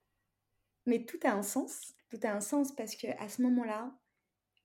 Mais 0.85 1.05
tout 1.05 1.19
a 1.23 1.31
un 1.31 1.43
sens, 1.43 1.93
tout 2.09 2.19
a 2.23 2.31
un 2.31 2.41
sens 2.41 2.75
parce 2.75 2.95
que 2.95 3.07
à 3.19 3.29
ce 3.29 3.41
moment-là, 3.43 3.91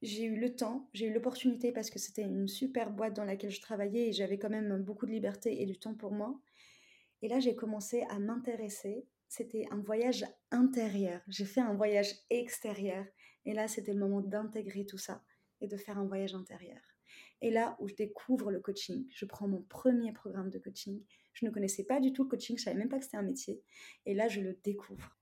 j'ai 0.03 0.25
eu 0.25 0.37
le 0.37 0.55
temps, 0.55 0.89
j'ai 0.93 1.07
eu 1.07 1.13
l'opportunité 1.13 1.73
parce 1.73 1.91
que 1.91 1.99
c'était 1.99 2.23
une 2.23 2.49
super 2.49 2.91
boîte 2.91 3.15
dans 3.15 3.25
laquelle 3.25 3.51
je 3.51 3.61
travaillais 3.61 4.09
et 4.09 4.13
j'avais 4.13 4.39
quand 4.39 4.51
même 4.51 4.83
beaucoup 4.83 5.07
de 5.07 5.13
liberté 5.13 5.63
et 5.63 5.67
du 5.67 5.79
temps 5.79 5.95
pour 5.95 6.13
moi. 6.13 6.39
Et 7.23 7.29
là, 7.29 7.41
j'ai 7.41 7.57
commencé 7.57 8.03
à 8.11 8.19
m'intéresser. 8.19 9.07
C'était 9.29 9.67
un 9.71 9.81
voyage 9.81 10.25
intérieur. 10.51 11.21
J'ai 11.29 11.47
fait 11.47 11.61
un 11.61 11.75
voyage 11.75 12.15
extérieur. 12.31 13.07
Et 13.45 13.55
là, 13.55 13.69
c'était 13.69 13.95
le 13.95 14.01
moment 14.01 14.21
d'intégrer 14.21 14.85
tout 14.87 14.99
ça 14.99 15.25
et 15.61 15.67
de 15.67 15.77
faire 15.77 15.99
un 15.99 16.07
voyage 16.07 16.35
intérieur. 16.35 16.81
Et 17.41 17.51
là 17.51 17.77
où 17.81 17.89
je 17.89 17.95
découvre 17.95 18.51
le 18.51 18.61
coaching, 18.61 19.07
je 19.11 19.25
prends 19.25 19.49
mon 19.49 19.63
premier 19.63 20.13
programme 20.13 20.51
de 20.51 20.59
coaching 20.59 21.03
je 21.37 21.45
ne 21.45 21.51
connaissais 21.51 21.85
pas 21.85 22.01
du 22.01 22.13
tout 22.15 22.23
le 22.23 22.31
coaching, 22.31 22.57
je 22.57 22.65
savais 22.65 22.79
même 22.79 22.89
pas 22.89 22.99
que 22.99 23.05
c'était 23.05 23.19
un 23.19 23.23
métier. 23.23 23.63
Et 24.07 24.15
là, 24.15 24.27
je 24.27 24.41
le 24.41 24.59
découvre. 24.65 25.15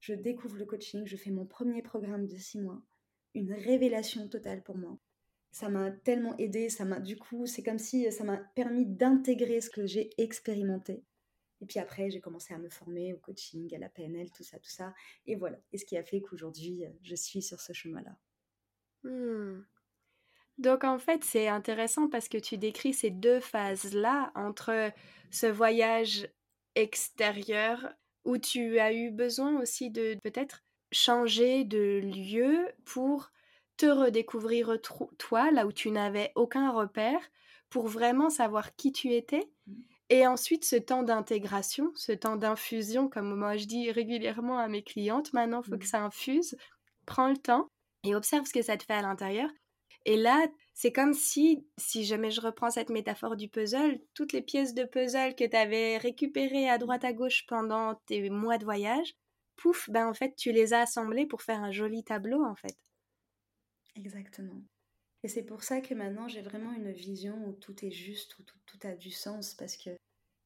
Je 0.00 0.12
découvre 0.12 0.56
le 0.56 0.64
coaching, 0.64 1.06
je 1.06 1.16
fais 1.16 1.30
mon 1.30 1.46
premier 1.46 1.82
programme 1.82 2.26
de 2.26 2.36
six 2.36 2.58
mois. 2.58 2.82
Une 3.34 3.52
révélation 3.52 4.28
totale 4.28 4.62
pour 4.62 4.76
moi. 4.76 4.98
Ça 5.52 5.68
m'a 5.68 5.90
tellement 5.90 6.36
aidé, 6.36 6.68
ça 6.68 6.84
m'a 6.84 7.00
du 7.00 7.16
coup, 7.16 7.46
c'est 7.46 7.62
comme 7.62 7.78
si 7.78 8.10
ça 8.12 8.24
m'a 8.24 8.36
permis 8.54 8.86
d'intégrer 8.86 9.60
ce 9.60 9.70
que 9.70 9.86
j'ai 9.86 10.10
expérimenté. 10.18 11.02
Et 11.60 11.66
puis 11.66 11.78
après, 11.78 12.10
j'ai 12.10 12.20
commencé 12.20 12.54
à 12.54 12.58
me 12.58 12.70
former 12.70 13.12
au 13.12 13.18
coaching, 13.18 13.74
à 13.74 13.78
la 13.78 13.88
PNL, 13.88 14.30
tout 14.30 14.44
ça, 14.44 14.58
tout 14.58 14.70
ça. 14.70 14.94
Et 15.26 15.36
voilà. 15.36 15.58
Et 15.72 15.78
ce 15.78 15.84
qui 15.84 15.96
a 15.96 16.04
fait 16.04 16.22
qu'aujourd'hui, 16.22 16.84
je 17.02 17.14
suis 17.14 17.42
sur 17.42 17.60
ce 17.60 17.72
chemin-là. 17.72 18.16
Hmm. 19.02 19.62
Donc 20.58 20.84
en 20.84 20.98
fait, 20.98 21.24
c'est 21.24 21.48
intéressant 21.48 22.08
parce 22.08 22.28
que 22.28 22.38
tu 22.38 22.58
décris 22.58 22.94
ces 22.94 23.10
deux 23.10 23.40
phases-là 23.40 24.30
entre 24.34 24.92
ce 25.30 25.46
voyage 25.46 26.28
extérieur 26.74 27.94
où 28.24 28.38
tu 28.38 28.78
as 28.78 28.92
eu 28.92 29.10
besoin 29.10 29.60
aussi 29.60 29.90
de 29.90 30.16
peut-être 30.22 30.62
changer 30.92 31.64
de 31.64 32.00
lieu 32.02 32.68
pour 32.84 33.30
te 33.76 33.86
redécouvrir 33.86 34.76
toi 35.18 35.50
là 35.50 35.66
où 35.66 35.72
tu 35.72 35.90
n'avais 35.90 36.32
aucun 36.34 36.70
repère 36.70 37.20
pour 37.70 37.86
vraiment 37.86 38.30
savoir 38.30 38.74
qui 38.76 38.92
tu 38.92 39.12
étais 39.12 39.48
mmh. 39.66 39.72
et 40.10 40.26
ensuite 40.26 40.64
ce 40.64 40.76
temps 40.76 41.02
d'intégration, 41.02 41.92
ce 41.94 42.12
temps 42.12 42.36
d'infusion 42.36 43.08
comme 43.08 43.34
moi 43.34 43.56
je 43.56 43.64
dis 43.66 43.90
régulièrement 43.90 44.58
à 44.58 44.68
mes 44.68 44.82
clientes, 44.82 45.32
maintenant 45.32 45.62
il 45.64 45.70
faut 45.70 45.78
que 45.78 45.84
mmh. 45.84 45.88
ça 45.88 46.02
infuse, 46.02 46.56
prends 47.06 47.28
le 47.28 47.38
temps 47.38 47.68
et 48.04 48.14
observe 48.14 48.46
ce 48.46 48.52
que 48.52 48.62
ça 48.62 48.76
te 48.76 48.84
fait 48.84 48.94
à 48.94 49.02
l'intérieur 49.02 49.48
et 50.06 50.16
là, 50.16 50.46
c'est 50.74 50.92
comme 50.92 51.12
si, 51.12 51.66
si 51.76 52.04
jamais 52.04 52.30
je 52.30 52.40
reprends 52.40 52.70
cette 52.70 52.88
métaphore 52.88 53.36
du 53.36 53.48
puzzle, 53.48 54.00
toutes 54.14 54.32
les 54.32 54.42
pièces 54.42 54.74
de 54.74 54.84
puzzle 54.84 55.34
que 55.34 55.44
tu 55.44 55.56
avais 55.56 55.98
récupérées 55.98 56.70
à 56.70 56.78
droite 56.78 57.04
à 57.04 57.12
gauche 57.12 57.44
pendant 57.46 57.94
tes 58.06 58.30
mois 58.30 58.58
de 58.58 58.64
voyage, 58.64 59.14
pouf, 59.60 59.90
ben 59.90 60.08
en 60.08 60.14
fait, 60.14 60.34
tu 60.36 60.52
les 60.52 60.72
as 60.72 60.80
assemblées 60.80 61.26
pour 61.26 61.42
faire 61.42 61.62
un 61.62 61.72
joli 61.72 62.04
tableau, 62.04 62.44
en 62.44 62.54
fait. 62.56 62.76
Exactement. 63.94 64.62
Et 65.22 65.28
c'est 65.28 65.44
pour 65.44 65.62
ça 65.62 65.80
que 65.80 65.94
maintenant, 65.94 66.28
j'ai 66.28 66.42
vraiment 66.42 66.72
une 66.72 66.92
vision 66.92 67.46
où 67.46 67.52
tout 67.52 67.84
est 67.84 67.90
juste, 67.90 68.38
où 68.38 68.42
tout, 68.42 68.58
tout 68.66 68.78
a 68.86 68.94
du 68.94 69.10
sens, 69.10 69.54
parce 69.54 69.76
que 69.76 69.90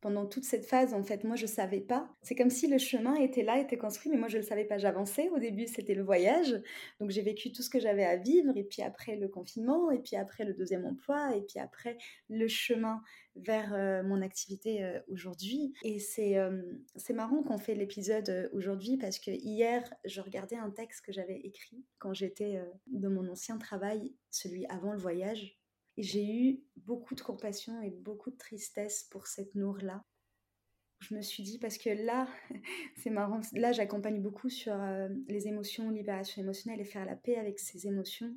pendant 0.04 0.26
toute 0.26 0.44
cette 0.44 0.66
phase, 0.66 0.92
en 0.92 1.02
fait, 1.02 1.24
moi, 1.24 1.34
je 1.34 1.46
savais 1.46 1.80
pas. 1.80 2.14
C'est 2.20 2.34
comme 2.34 2.50
si 2.50 2.66
le 2.66 2.76
chemin 2.76 3.14
était 3.14 3.42
là, 3.42 3.58
était 3.58 3.78
construit, 3.78 4.10
mais 4.10 4.18
moi, 4.18 4.28
je 4.28 4.36
ne 4.36 4.42
le 4.42 4.46
savais 4.46 4.66
pas. 4.66 4.76
J'avançais. 4.76 5.30
Au 5.30 5.38
début, 5.38 5.66
c'était 5.66 5.94
le 5.94 6.02
voyage. 6.02 6.60
Donc, 7.00 7.08
j'ai 7.08 7.22
vécu 7.22 7.52
tout 7.52 7.62
ce 7.62 7.70
que 7.70 7.80
j'avais 7.80 8.04
à 8.04 8.16
vivre. 8.16 8.52
Et 8.54 8.64
puis 8.64 8.82
après, 8.82 9.16
le 9.16 9.28
confinement. 9.28 9.90
Et 9.90 10.00
puis 10.00 10.16
après, 10.16 10.44
le 10.44 10.52
deuxième 10.52 10.84
emploi. 10.84 11.34
Et 11.34 11.40
puis 11.40 11.58
après, 11.58 11.96
le 12.28 12.46
chemin 12.48 13.00
vers 13.34 13.72
euh, 13.72 14.02
mon 14.02 14.20
activité 14.20 14.84
euh, 14.84 15.00
aujourd'hui. 15.08 15.72
Et 15.82 15.98
c'est 15.98 16.36
euh, 16.36 16.60
marrant 17.14 17.42
qu'on 17.42 17.56
fait 17.56 17.74
l'épisode 17.74 18.50
aujourd'hui 18.52 18.98
parce 18.98 19.18
que 19.18 19.30
hier, 19.30 19.90
je 20.04 20.20
regardais 20.20 20.56
un 20.56 20.68
texte 20.68 21.00
que 21.00 21.12
j'avais 21.12 21.40
écrit 21.44 21.82
quand 21.96 22.12
j'étais 22.12 22.60
dans 22.88 23.10
mon 23.10 23.26
ancien 23.30 23.56
travail, 23.56 24.14
celui 24.30 24.66
avant 24.66 24.92
le 24.92 24.98
voyage. 24.98 25.58
Et 25.96 26.02
j'ai 26.02 26.24
eu 26.24 26.60
beaucoup 26.76 27.14
de 27.14 27.20
compassion 27.20 27.80
et 27.82 27.90
beaucoup 27.90 28.30
de 28.30 28.36
tristesse 28.36 29.04
pour 29.10 29.26
cette 29.26 29.54
Nour-là. 29.54 30.02
Je 31.00 31.14
me 31.14 31.22
suis 31.22 31.42
dit, 31.42 31.58
parce 31.58 31.78
que 31.78 31.90
là, 31.90 32.26
c'est 32.96 33.10
marrant, 33.10 33.40
là 33.52 33.72
j'accompagne 33.72 34.20
beaucoup 34.20 34.48
sur 34.48 34.74
euh, 34.74 35.08
les 35.28 35.48
émotions, 35.48 35.90
libération 35.90 36.42
émotionnelle 36.42 36.80
et 36.80 36.84
faire 36.84 37.04
la 37.04 37.16
paix 37.16 37.36
avec 37.36 37.58
ses 37.58 37.86
émotions. 37.86 38.34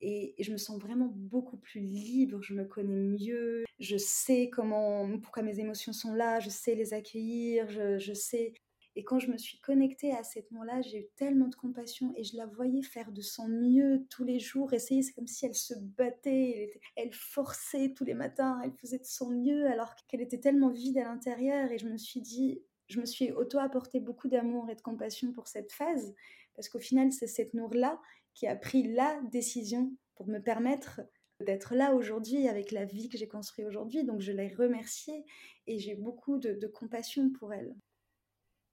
Et, 0.00 0.34
je 0.38 0.52
me 0.52 0.56
sens 0.56 0.80
vraiment 0.80 1.12
beaucoup 1.12 1.56
plus 1.56 1.80
libre, 1.80 2.40
je 2.40 2.54
me 2.54 2.64
connais 2.64 2.94
mieux, 2.94 3.64
je 3.80 3.96
sais 3.96 4.48
comment, 4.48 5.18
pourquoi 5.18 5.42
mes 5.42 5.58
émotions 5.58 5.92
sont 5.92 6.14
là, 6.14 6.38
je 6.40 6.50
sais 6.50 6.76
les 6.76 6.94
accueillir, 6.94 7.68
je, 7.68 7.98
je 7.98 8.12
sais 8.12 8.54
et 8.98 9.04
quand 9.04 9.20
je 9.20 9.30
me 9.30 9.38
suis 9.38 9.60
connectée 9.60 10.12
à 10.12 10.24
cette 10.24 10.50
mot-là, 10.50 10.82
j'ai 10.82 10.98
eu 10.98 11.06
tellement 11.14 11.46
de 11.46 11.54
compassion 11.54 12.12
et 12.16 12.24
je 12.24 12.36
la 12.36 12.46
voyais 12.46 12.82
faire 12.82 13.12
de 13.12 13.22
son 13.22 13.46
mieux 13.46 14.04
tous 14.10 14.24
les 14.24 14.40
jours, 14.40 14.72
essayer, 14.72 15.02
c'est 15.02 15.12
comme 15.12 15.28
si 15.28 15.46
elle 15.46 15.54
se 15.54 15.74
battait, 15.78 16.72
elle, 16.96 17.12
forçait 17.12 17.94
tous 17.96 18.04
les 18.04 18.14
matins, 18.14 18.60
elle 18.64 18.72
faisait 18.72 18.98
de 18.98 19.04
son 19.04 19.30
mieux 19.30 19.68
alors 19.68 19.94
qu'elle 20.08 20.20
était 20.20 20.40
tellement 20.40 20.70
vide 20.70 20.98
à 20.98 21.04
l'intérieur 21.04 21.70
et 21.70 21.78
je 21.78 21.86
me 21.86 21.96
suis 21.96 22.20
dit, 22.20 22.60
je 22.88 22.98
me 22.98 23.06
suis 23.06 23.30
auto-apporté 23.30 24.00
beaucoup 24.00 24.26
d'amour 24.26 24.68
et 24.68 24.74
de 24.74 24.80
compassion 24.80 25.30
pour 25.30 25.46
cette 25.46 25.70
phase 25.70 26.12
parce 26.56 26.68
qu'au 26.68 26.80
final, 26.80 27.12
c'est 27.12 27.28
cette 27.28 27.54
Nour-là 27.54 28.00
qui 28.34 28.48
a 28.48 28.56
pris 28.56 28.92
la 28.92 29.20
décision 29.30 29.92
pour 30.16 30.26
me 30.26 30.40
permettre 30.40 31.02
d'être 31.38 31.76
là 31.76 31.94
aujourd'hui 31.94 32.48
avec 32.48 32.72
la 32.72 32.84
vie 32.84 33.08
que 33.08 33.16
j'ai 33.16 33.28
construite 33.28 33.68
aujourd'hui. 33.68 34.02
Donc 34.02 34.20
je 34.20 34.32
l'ai 34.32 34.52
remerciée 34.52 35.24
et 35.68 35.78
j'ai 35.78 35.94
beaucoup 35.94 36.38
de, 36.38 36.66
compassion 36.66 37.30
pour 37.30 37.52
elle. 37.52 37.76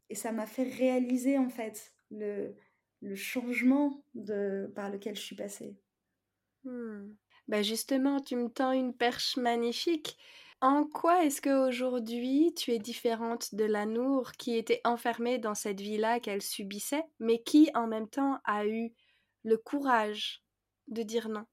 Et 0.09 0.15
ça 0.15 0.31
m'a 0.31 0.45
fait 0.45 0.63
réaliser 0.63 1.37
en 1.37 1.49
fait 1.49 1.93
le, 2.11 2.55
le 3.01 3.15
changement 3.15 4.03
de, 4.13 4.71
par 4.75 4.89
lequel 4.89 5.15
je 5.15 5.21
suis 5.21 5.35
passée. 5.35 5.77
Hmm. 6.63 7.13
Bah 7.47 7.61
justement, 7.61 8.19
tu 8.19 8.35
me 8.35 8.49
tends 8.49 8.71
une 8.71 8.95
perche 8.95 9.37
magnifique. 9.37 10.17
En 10.61 10.85
quoi 10.85 11.25
est-ce 11.25 11.41
qu'aujourd'hui 11.41 12.53
tu 12.55 12.71
es 12.71 12.79
différente 12.79 13.53
de 13.53 13.65
la 13.65 13.85
Nour 13.85 14.31
qui 14.31 14.55
était 14.57 14.81
enfermée 14.83 15.37
dans 15.37 15.53
cette 15.53 15.81
vie-là 15.81 16.19
qu'elle 16.19 16.41
subissait, 16.41 17.03
mais 17.19 17.43
qui 17.43 17.69
en 17.75 17.87
même 17.87 18.09
temps 18.09 18.39
a 18.45 18.65
eu 18.65 18.91
le 19.43 19.57
courage 19.57 20.43
de 20.87 21.03
dire 21.03 21.29
non? 21.29 21.45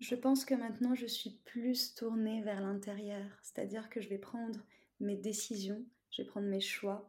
Je 0.00 0.14
pense 0.14 0.44
que 0.44 0.54
maintenant 0.54 0.94
je 0.94 1.06
suis 1.06 1.38
plus 1.44 1.94
tournée 1.94 2.42
vers 2.42 2.60
l'intérieur, 2.60 3.26
c'est-à-dire 3.42 3.88
que 3.88 4.00
je 4.00 4.08
vais 4.08 4.18
prendre 4.18 4.58
mes 5.00 5.16
décisions, 5.16 5.84
je 6.10 6.22
vais 6.22 6.28
prendre 6.28 6.48
mes 6.48 6.60
choix 6.60 7.08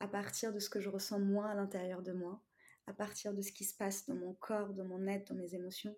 à 0.00 0.08
partir 0.08 0.52
de 0.52 0.58
ce 0.58 0.70
que 0.70 0.80
je 0.80 0.88
ressens 0.88 1.18
moi 1.18 1.48
à 1.48 1.54
l'intérieur 1.54 2.02
de 2.02 2.12
moi, 2.12 2.42
à 2.86 2.92
partir 2.92 3.34
de 3.34 3.42
ce 3.42 3.52
qui 3.52 3.64
se 3.64 3.74
passe 3.74 4.06
dans 4.06 4.14
mon 4.14 4.34
corps, 4.34 4.74
dans 4.74 4.84
mon 4.84 5.06
être, 5.06 5.32
dans 5.32 5.38
mes 5.38 5.54
émotions, 5.54 5.96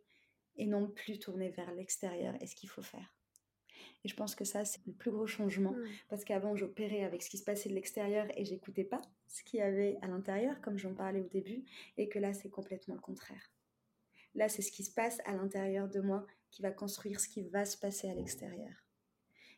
et 0.57 0.67
non 0.67 0.89
plus 0.89 1.19
tourner 1.19 1.51
vers 1.51 1.73
l'extérieur 1.75 2.35
et 2.41 2.47
ce 2.47 2.55
qu'il 2.55 2.69
faut 2.69 2.83
faire. 2.83 3.15
Et 4.05 4.09
je 4.09 4.15
pense 4.15 4.35
que 4.35 4.45
ça, 4.45 4.65
c'est 4.65 4.85
le 4.87 4.93
plus 4.93 5.11
gros 5.11 5.27
changement. 5.27 5.73
Mm. 5.73 5.87
Parce 6.09 6.25
qu'avant, 6.25 6.57
j'opérais 6.57 7.05
avec 7.05 7.23
ce 7.23 7.31
qui 7.31 7.39
se 7.39 7.45
passait 7.45 7.69
de 7.69 7.75
l'extérieur 7.75 8.27
et 8.37 8.45
j'écoutais 8.45 8.85
pas 8.85 9.01
ce 9.27 9.43
qu'il 9.43 9.61
y 9.61 9.63
avait 9.63 9.99
à 10.03 10.07
l'intérieur, 10.07 10.61
comme 10.61 10.79
j'en 10.79 10.95
parlais 10.95 11.21
au 11.21 11.29
début. 11.29 11.65
Et 11.97 12.09
que 12.09 12.19
là, 12.19 12.33
c'est 12.33 12.51
complètement 12.51 12.95
le 12.95 13.01
contraire. 13.01 13.53
Là, 14.35 14.49
c'est 14.49 14.63
ce 14.63 14.71
qui 14.71 14.85
se 14.85 14.93
passe 14.93 15.21
à 15.25 15.33
l'intérieur 15.33 15.89
de 15.89 16.01
moi 16.01 16.27
qui 16.51 16.63
va 16.63 16.71
construire 16.71 17.21
ce 17.21 17.29
qui 17.29 17.43
va 17.43 17.65
se 17.65 17.77
passer 17.77 18.09
à 18.09 18.15
l'extérieur. 18.15 18.87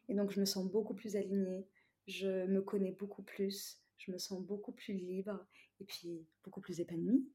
Et 0.09 0.15
donc, 0.15 0.31
je 0.31 0.41
me 0.41 0.47
sens 0.47 0.65
beaucoup 0.71 0.95
plus 0.95 1.17
alignée. 1.17 1.67
Je 2.07 2.47
me 2.47 2.63
connais 2.63 2.93
beaucoup 2.93 3.23
plus. 3.23 3.81
Je 4.01 4.11
me 4.11 4.19
sens 4.19 4.41
beaucoup 4.43 4.73
plus 4.73 4.95
libre. 4.95 5.47
Et 5.81 5.85
puis, 5.85 6.27
beaucoup 6.45 6.61
plus 6.61 6.81
épanouie. 6.81 7.27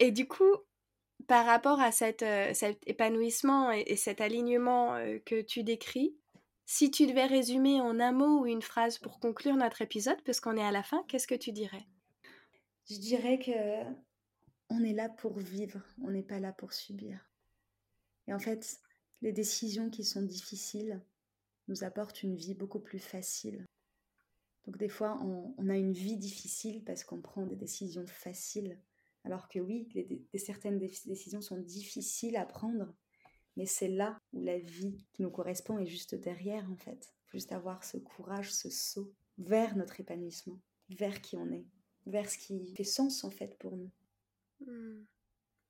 Et 0.00 0.10
du 0.10 0.26
coup, 0.26 0.56
par 1.26 1.46
rapport 1.46 1.80
à 1.80 1.92
cet 1.92 2.24
épanouissement 2.86 3.70
et, 3.70 3.96
cet 3.96 4.20
alignement 4.20 4.96
que 5.24 5.40
tu 5.40 5.62
décris, 5.62 6.16
si 6.66 6.90
tu 6.90 7.06
devais 7.06 7.26
résumer 7.26 7.80
en 7.80 7.98
un 7.98 8.12
mot 8.12 8.40
ou 8.40 8.46
une 8.46 8.62
phrase 8.62 8.98
pour 8.98 9.20
conclure 9.20 9.56
notre 9.56 9.82
épisode, 9.82 10.20
puisqu'on 10.22 10.56
est 10.56 10.62
à 10.62 10.70
la 10.70 10.82
fin, 10.82 11.02
qu'est-ce 11.08 11.26
que 11.26 11.34
tu 11.34 11.52
dirais? 11.52 11.86
Je 12.90 12.98
dirais 12.98 13.38
que 13.38 13.52
on 14.70 14.84
est 14.84 14.92
là 14.92 15.08
pour 15.08 15.38
vivre, 15.38 15.80
on 16.02 16.10
n'est 16.10 16.22
pas 16.22 16.40
là 16.40 16.52
pour 16.52 16.72
subir. 16.72 17.18
Et 18.26 18.34
en 18.34 18.38
fait, 18.38 18.80
les 19.22 19.32
décisions 19.32 19.90
qui 19.90 20.04
sont 20.04 20.22
difficiles 20.22 21.00
nous 21.68 21.84
apportent 21.84 22.22
une 22.22 22.36
vie 22.36 22.54
beaucoup 22.54 22.80
plus 22.80 22.98
facile. 22.98 23.64
Donc 24.66 24.76
des 24.76 24.88
fois, 24.88 25.18
on 25.22 25.68
a 25.68 25.76
une 25.76 25.92
vie 25.92 26.16
difficile 26.16 26.84
parce 26.84 27.04
qu'on 27.04 27.22
prend 27.22 27.46
des 27.46 27.56
décisions 27.56 28.06
faciles 28.06 28.78
alors 29.24 29.48
que 29.48 29.58
oui, 29.58 29.88
certaines 30.34 30.78
décisions 30.78 31.40
sont 31.40 31.58
difficiles 31.58 32.36
à 32.36 32.46
prendre, 32.46 32.94
mais 33.56 33.66
c'est 33.66 33.88
là 33.88 34.18
où 34.32 34.40
la 34.42 34.58
vie 34.58 35.04
qui 35.12 35.22
nous 35.22 35.30
correspond 35.30 35.78
est 35.78 35.86
juste 35.86 36.14
derrière 36.14 36.70
en 36.70 36.76
fait. 36.76 37.12
Juste 37.26 37.52
avoir 37.52 37.84
ce 37.84 37.98
courage, 37.98 38.52
ce 38.52 38.70
saut 38.70 39.12
vers 39.36 39.76
notre 39.76 40.00
épanouissement, 40.00 40.58
vers 40.88 41.20
qui 41.20 41.36
on 41.36 41.50
est, 41.52 41.66
vers 42.06 42.30
ce 42.30 42.38
qui 42.38 42.74
fait 42.74 42.84
sens 42.84 43.22
en 43.22 43.30
fait 43.30 43.58
pour 43.58 43.76
nous. 43.76 43.90
Hmm. 44.60 45.04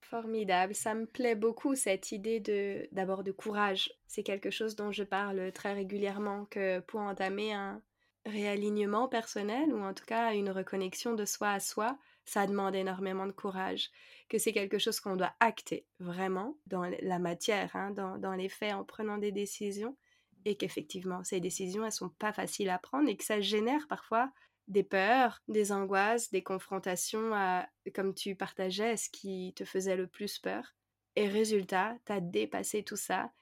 Formidable, 0.02 0.74
ça 0.74 0.94
me 0.94 1.04
plaît 1.04 1.34
beaucoup 1.34 1.74
cette 1.74 2.12
idée 2.12 2.38
de 2.38 2.88
d'abord 2.92 3.24
de 3.24 3.32
courage. 3.32 3.92
C'est 4.06 4.22
quelque 4.22 4.50
chose 4.50 4.76
dont 4.76 4.92
je 4.92 5.02
parle 5.02 5.52
très 5.52 5.74
régulièrement 5.74 6.44
que 6.46 6.78
pour 6.80 7.00
entamer 7.00 7.52
un 7.52 7.82
réalignement 8.28 9.08
personnel 9.08 9.72
ou 9.72 9.82
en 9.82 9.94
tout 9.94 10.04
cas 10.04 10.34
une 10.34 10.50
reconnexion 10.50 11.14
de 11.14 11.24
soi 11.24 11.50
à 11.50 11.60
soi, 11.60 11.98
ça 12.24 12.46
demande 12.46 12.74
énormément 12.74 13.26
de 13.26 13.32
courage, 13.32 13.90
que 14.28 14.38
c'est 14.38 14.52
quelque 14.52 14.78
chose 14.78 15.00
qu'on 15.00 15.16
doit 15.16 15.34
acter 15.40 15.86
vraiment 15.98 16.58
dans 16.66 16.84
la 17.00 17.18
matière, 17.18 17.74
hein, 17.74 17.90
dans, 17.90 18.34
les 18.34 18.48
faits, 18.48 18.74
en 18.74 18.84
prenant 18.84 19.18
des 19.18 19.32
décisions, 19.32 19.96
et 20.44 20.56
qu'effectivement, 20.56 21.24
ces 21.24 21.40
décisions, 21.40 21.84
elles 21.84 21.92
sont 21.92 22.10
pas 22.10 22.32
faciles 22.32 22.70
à 22.70 22.78
prendre 22.78 23.08
et 23.08 23.16
que 23.16 23.24
ça 23.24 23.40
génère 23.40 23.86
parfois 23.88 24.30
des 24.68 24.82
peurs, 24.82 25.42
des 25.48 25.72
angoisses, 25.72 26.30
des 26.30 26.42
confrontations 26.42 27.34
à, 27.34 27.66
comme 27.94 28.14
tu 28.14 28.34
partageais, 28.36 28.96
ce 28.98 29.08
qui 29.08 29.54
te 29.56 29.64
faisait 29.64 29.96
le 29.96 30.06
plus 30.06 30.38
peur. 30.38 30.74
Et 31.16 31.26
résultat, 31.28 31.96
tu 32.04 32.12
as 32.12 32.20
dépassé 32.20 32.84
tout 32.84 32.96
ça 32.96 33.32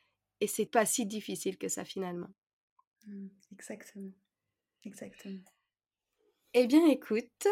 et 0.40 0.46
c'est 0.46 0.66
pas 0.66 0.86
si 0.86 1.06
difficile 1.06 1.58
que 1.58 1.68
ça 1.68 1.84
finalement. 1.84 2.30
Mmh, 3.06 3.28
exactement. 3.52 4.12
Exactement. 4.86 5.42
Eh 6.54 6.66
bien, 6.66 6.86
écoute, 6.86 7.46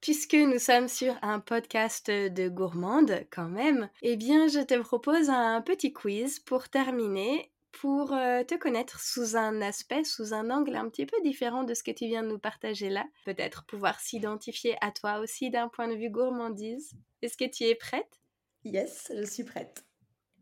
Puisque 0.00 0.32
nous 0.32 0.58
sommes 0.58 0.88
sur 0.88 1.14
un 1.20 1.40
podcast 1.40 2.10
de 2.10 2.48
gourmande 2.48 3.26
quand 3.30 3.50
même, 3.50 3.90
eh 4.00 4.16
bien 4.16 4.48
je 4.48 4.60
te 4.60 4.78
propose 4.80 5.28
un 5.28 5.60
petit 5.60 5.92
quiz 5.92 6.38
pour 6.38 6.70
terminer, 6.70 7.52
pour 7.70 8.14
euh, 8.14 8.42
te 8.42 8.54
connaître 8.54 8.98
sous 8.98 9.36
un 9.36 9.60
aspect, 9.60 10.04
sous 10.04 10.32
un 10.32 10.48
angle 10.48 10.74
un 10.74 10.88
petit 10.88 11.04
peu 11.04 11.20
différent 11.22 11.64
de 11.64 11.74
ce 11.74 11.82
que 11.82 11.90
tu 11.90 12.06
viens 12.06 12.22
de 12.22 12.28
nous 12.28 12.38
partager 12.38 12.88
là. 12.88 13.04
Peut-être 13.26 13.66
pouvoir 13.66 14.00
s'identifier 14.00 14.74
à 14.80 14.90
toi 14.90 15.18
aussi 15.18 15.50
d'un 15.50 15.68
point 15.68 15.88
de 15.88 15.96
vue 15.96 16.08
gourmandise. 16.08 16.94
Est-ce 17.20 17.36
que 17.36 17.44
tu 17.44 17.64
es 17.64 17.74
prête? 17.74 18.20
Yes, 18.64 19.12
je 19.14 19.26
suis 19.26 19.44
prête. 19.44 19.84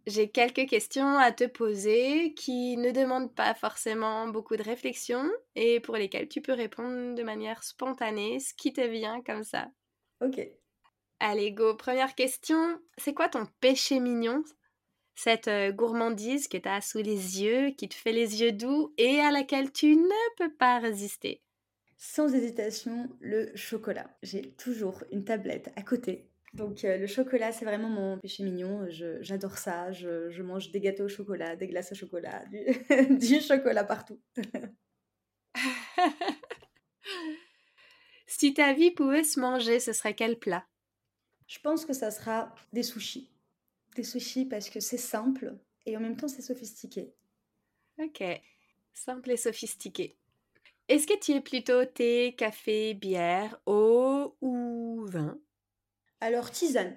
J'ai 0.09 0.31
quelques 0.31 0.67
questions 0.67 1.19
à 1.19 1.33
te 1.33 1.45
poser 1.45 2.33
qui 2.33 2.79
ne 2.79 2.93
demandent 2.93 3.35
pas 3.35 3.53
forcément 3.53 4.27
beaucoup 4.27 4.57
de 4.57 4.63
réflexion 4.63 5.31
et 5.55 5.81
pour 5.81 5.97
lesquelles 5.97 6.31
tu 6.31 6.41
peux 6.41 6.55
répondre 6.55 7.15
de 7.15 7.23
manière 7.23 7.63
spontanée, 7.63 8.41
ce 8.41 8.55
qui 8.55 8.73
te 8.73 8.81
vient 8.81 9.21
comme 9.21 9.45
ça. 9.45 9.69
Ok. 10.23 10.41
Allez, 11.21 11.53
go. 11.53 11.75
Première 11.75 12.15
question. 12.15 12.81
C'est 12.97 13.13
quoi 13.13 13.29
ton 13.29 13.47
péché 13.61 14.01
mignon? 14.01 14.45
Cette 15.15 15.49
euh, 15.49 15.73
gourmandise 15.73 16.49
que 16.49 16.57
tu 16.57 16.69
as 16.71 16.81
sous 16.81 17.03
les 17.03 17.43
yeux, 17.43 17.73
qui 17.77 17.87
te 17.87 17.95
fait 17.95 18.13
les 18.13 18.41
yeux 18.41 18.53
doux 18.53 18.95
et 18.97 19.21
à 19.21 19.31
laquelle 19.31 19.73
tu 19.73 19.95
ne 19.95 20.37
peux 20.39 20.55
pas 20.55 20.79
résister? 20.79 21.43
Sans 21.99 22.35
hésitation, 22.35 23.11
le 23.21 23.55
chocolat. 23.55 24.09
J'ai 24.23 24.53
toujours 24.53 25.05
une 25.13 25.27
tablette 25.27 25.71
à 25.77 25.83
côté 25.83 26.31
donc 26.59 26.85
euh, 26.85 26.99
le 26.99 27.07
chocolat, 27.07 27.53
c'est 27.53 27.65
vraiment 27.65 27.89
mon 27.89 28.19
péché 28.19 28.43
mignon. 28.43 28.87
J'adore 29.21 29.57
ça. 29.57 29.93
Je, 29.93 30.43
mange 30.43 30.71
des 30.71 30.81
gâteaux 30.81 31.05
au 31.05 31.09
chocolat, 31.09 31.57
des 31.57 31.69
glaces 31.69 31.93
au 31.93 31.95
chocolat, 31.95 32.45
du, 33.11 33.41
chocolat 33.41 33.85
partout. 33.85 34.21
si 38.27 38.53
ta 38.53 38.75
vie 38.75 38.91
pouvait 38.91 39.25
se 39.25 39.39
manger, 39.41 39.81
ce 39.81 39.93
serait 39.93 40.15
quel 40.15 40.39
plat? 40.39 40.67
Je 41.47 41.61
pense 41.61 41.87
que 41.87 41.93
ça 41.93 42.11
sera 42.11 42.55
des 42.73 42.83
sushis. 42.83 43.31
Des 43.95 44.03
sushis 44.03 44.45
parce 44.45 44.69
que 44.69 44.81
c'est 44.81 44.99
simple 44.99 45.57
et 45.87 45.97
en 45.97 46.01
même 46.01 46.17
temps 46.17 46.29
c'est 46.29 46.43
sophistiqué. 46.43 47.15
Ok, 47.99 48.23
simple 48.93 49.31
et 49.31 49.37
sophistiqué. 49.37 50.17
Est-ce 50.89 51.07
que 51.07 51.19
tu 51.19 51.33
es 51.33 51.41
plutôt 51.41 51.85
thé, 51.85 52.35
café, 52.37 52.95
bière, 52.95 53.61
eau 53.67 54.37
ou 54.41 55.05
vin? 55.07 55.39
Alors, 56.21 56.51
tisane. 56.51 56.97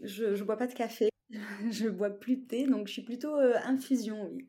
Je 0.00 0.24
ne 0.26 0.42
bois 0.42 0.56
pas 0.56 0.66
de 0.66 0.74
café, 0.74 1.08
je 1.70 1.88
bois 1.88 2.10
plus 2.10 2.36
de 2.36 2.46
thé, 2.46 2.66
donc 2.66 2.86
je 2.86 2.92
suis 2.92 3.02
plutôt 3.02 3.34
euh, 3.36 3.56
infusion, 3.64 4.28
oui. 4.30 4.48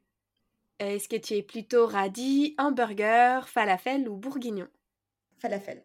Est-ce 0.80 1.10
que 1.10 1.16
tu 1.16 1.34
es 1.34 1.42
plutôt 1.42 1.88
radis, 1.88 2.54
hamburger, 2.60 3.48
falafel 3.50 4.08
ou 4.08 4.16
bourguignon? 4.16 4.68
Falafel. 5.40 5.84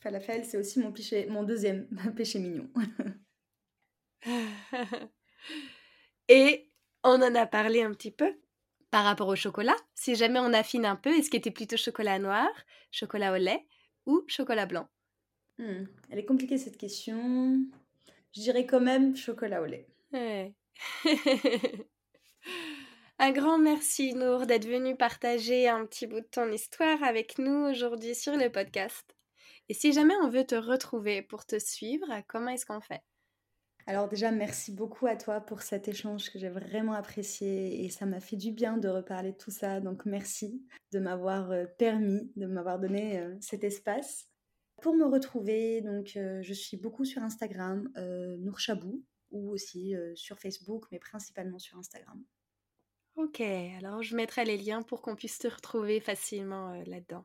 Falafel, 0.00 0.44
c'est 0.44 0.58
aussi 0.58 0.80
mon, 0.80 0.92
mon 1.28 1.44
deuxième 1.44 1.88
péché 2.16 2.40
mignon. 2.40 2.68
Et 6.28 6.72
on 7.04 7.22
en 7.22 7.34
a 7.34 7.46
parlé 7.46 7.82
un 7.82 7.92
petit 7.92 8.10
peu 8.10 8.34
par 8.90 9.04
rapport 9.04 9.28
au 9.28 9.36
chocolat. 9.36 9.76
Si 9.94 10.14
jamais 10.16 10.40
on 10.40 10.52
affine 10.52 10.86
un 10.86 10.96
peu, 10.96 11.10
est-ce 11.10 11.30
que 11.30 11.36
tu 11.36 11.48
es 11.48 11.52
plutôt 11.52 11.76
chocolat 11.76 12.18
noir, 12.18 12.48
chocolat 12.90 13.32
au 13.32 13.36
lait 13.36 13.66
ou 14.06 14.24
chocolat 14.26 14.66
blanc? 14.66 14.88
Hmm. 15.58 15.84
Elle 16.10 16.18
est 16.18 16.24
compliquée 16.24 16.58
cette 16.58 16.76
question. 16.76 17.60
Je 18.32 18.40
dirais 18.40 18.66
quand 18.66 18.80
même 18.80 19.14
chocolat 19.14 19.62
au 19.62 19.66
lait. 19.66 19.86
un 23.18 23.32
grand 23.32 23.58
merci 23.58 24.14
Nour 24.14 24.46
d'être 24.46 24.66
venu 24.66 24.96
partager 24.96 25.68
un 25.68 25.86
petit 25.86 26.06
bout 26.06 26.20
de 26.20 26.28
ton 26.30 26.50
histoire 26.50 27.02
avec 27.02 27.38
nous 27.38 27.68
aujourd'hui 27.70 28.14
sur 28.14 28.36
le 28.36 28.50
podcast. 28.50 29.16
Et 29.68 29.74
si 29.74 29.92
jamais 29.92 30.14
on 30.22 30.28
veut 30.28 30.44
te 30.44 30.54
retrouver 30.54 31.22
pour 31.22 31.46
te 31.46 31.58
suivre, 31.58 32.06
comment 32.28 32.50
est-ce 32.50 32.66
qu'on 32.66 32.80
fait? 32.80 33.02
Alors 33.86 34.08
déjà, 34.08 34.30
merci 34.30 34.72
beaucoup 34.72 35.06
à 35.06 35.16
toi 35.16 35.40
pour 35.40 35.60
cet 35.60 35.88
échange 35.88 36.30
que 36.30 36.38
j'ai 36.38 36.48
vraiment 36.48 36.94
apprécié 36.94 37.84
et 37.84 37.90
ça 37.90 38.06
m'a 38.06 38.20
fait 38.20 38.36
du 38.36 38.50
bien 38.50 38.78
de 38.78 38.88
reparler 38.88 39.32
de 39.32 39.36
tout 39.36 39.50
ça. 39.50 39.80
Donc 39.80 40.06
merci 40.06 40.64
de 40.92 40.98
m'avoir 40.98 41.50
euh, 41.50 41.66
permis, 41.78 42.32
de 42.36 42.46
m'avoir 42.46 42.78
donné 42.78 43.18
euh, 43.18 43.34
cet 43.40 43.62
espace. 43.62 44.26
Pour 44.84 44.94
me 44.94 45.06
retrouver, 45.06 45.80
donc 45.80 46.14
euh, 46.18 46.42
je 46.42 46.52
suis 46.52 46.76
beaucoup 46.76 47.06
sur 47.06 47.22
Instagram, 47.22 47.90
euh, 47.96 48.36
Nour 48.36 48.60
Chabou, 48.60 49.02
ou 49.30 49.48
aussi 49.48 49.96
euh, 49.96 50.14
sur 50.14 50.38
Facebook, 50.38 50.84
mais 50.92 50.98
principalement 50.98 51.58
sur 51.58 51.78
Instagram. 51.78 52.22
Ok, 53.16 53.40
alors 53.40 54.02
je 54.02 54.14
mettrai 54.14 54.44
les 54.44 54.58
liens 54.58 54.82
pour 54.82 55.00
qu'on 55.00 55.16
puisse 55.16 55.38
te 55.38 55.48
retrouver 55.48 56.00
facilement 56.00 56.74
euh, 56.74 56.82
là-dedans. 56.84 57.24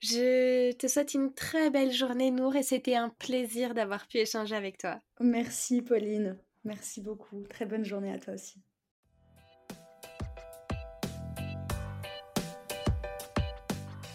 Je 0.00 0.72
te 0.72 0.86
souhaite 0.86 1.12
une 1.12 1.34
très 1.34 1.68
belle 1.68 1.92
journée, 1.92 2.30
Nour, 2.30 2.56
et 2.56 2.62
c'était 2.62 2.94
un 2.94 3.10
plaisir 3.10 3.74
d'avoir 3.74 4.08
pu 4.08 4.16
échanger 4.16 4.56
avec 4.56 4.78
toi. 4.78 4.98
Merci, 5.20 5.82
Pauline. 5.82 6.38
Merci 6.64 7.02
beaucoup. 7.02 7.42
Très 7.50 7.66
bonne 7.66 7.84
journée 7.84 8.10
à 8.10 8.18
toi 8.18 8.32
aussi. 8.32 8.62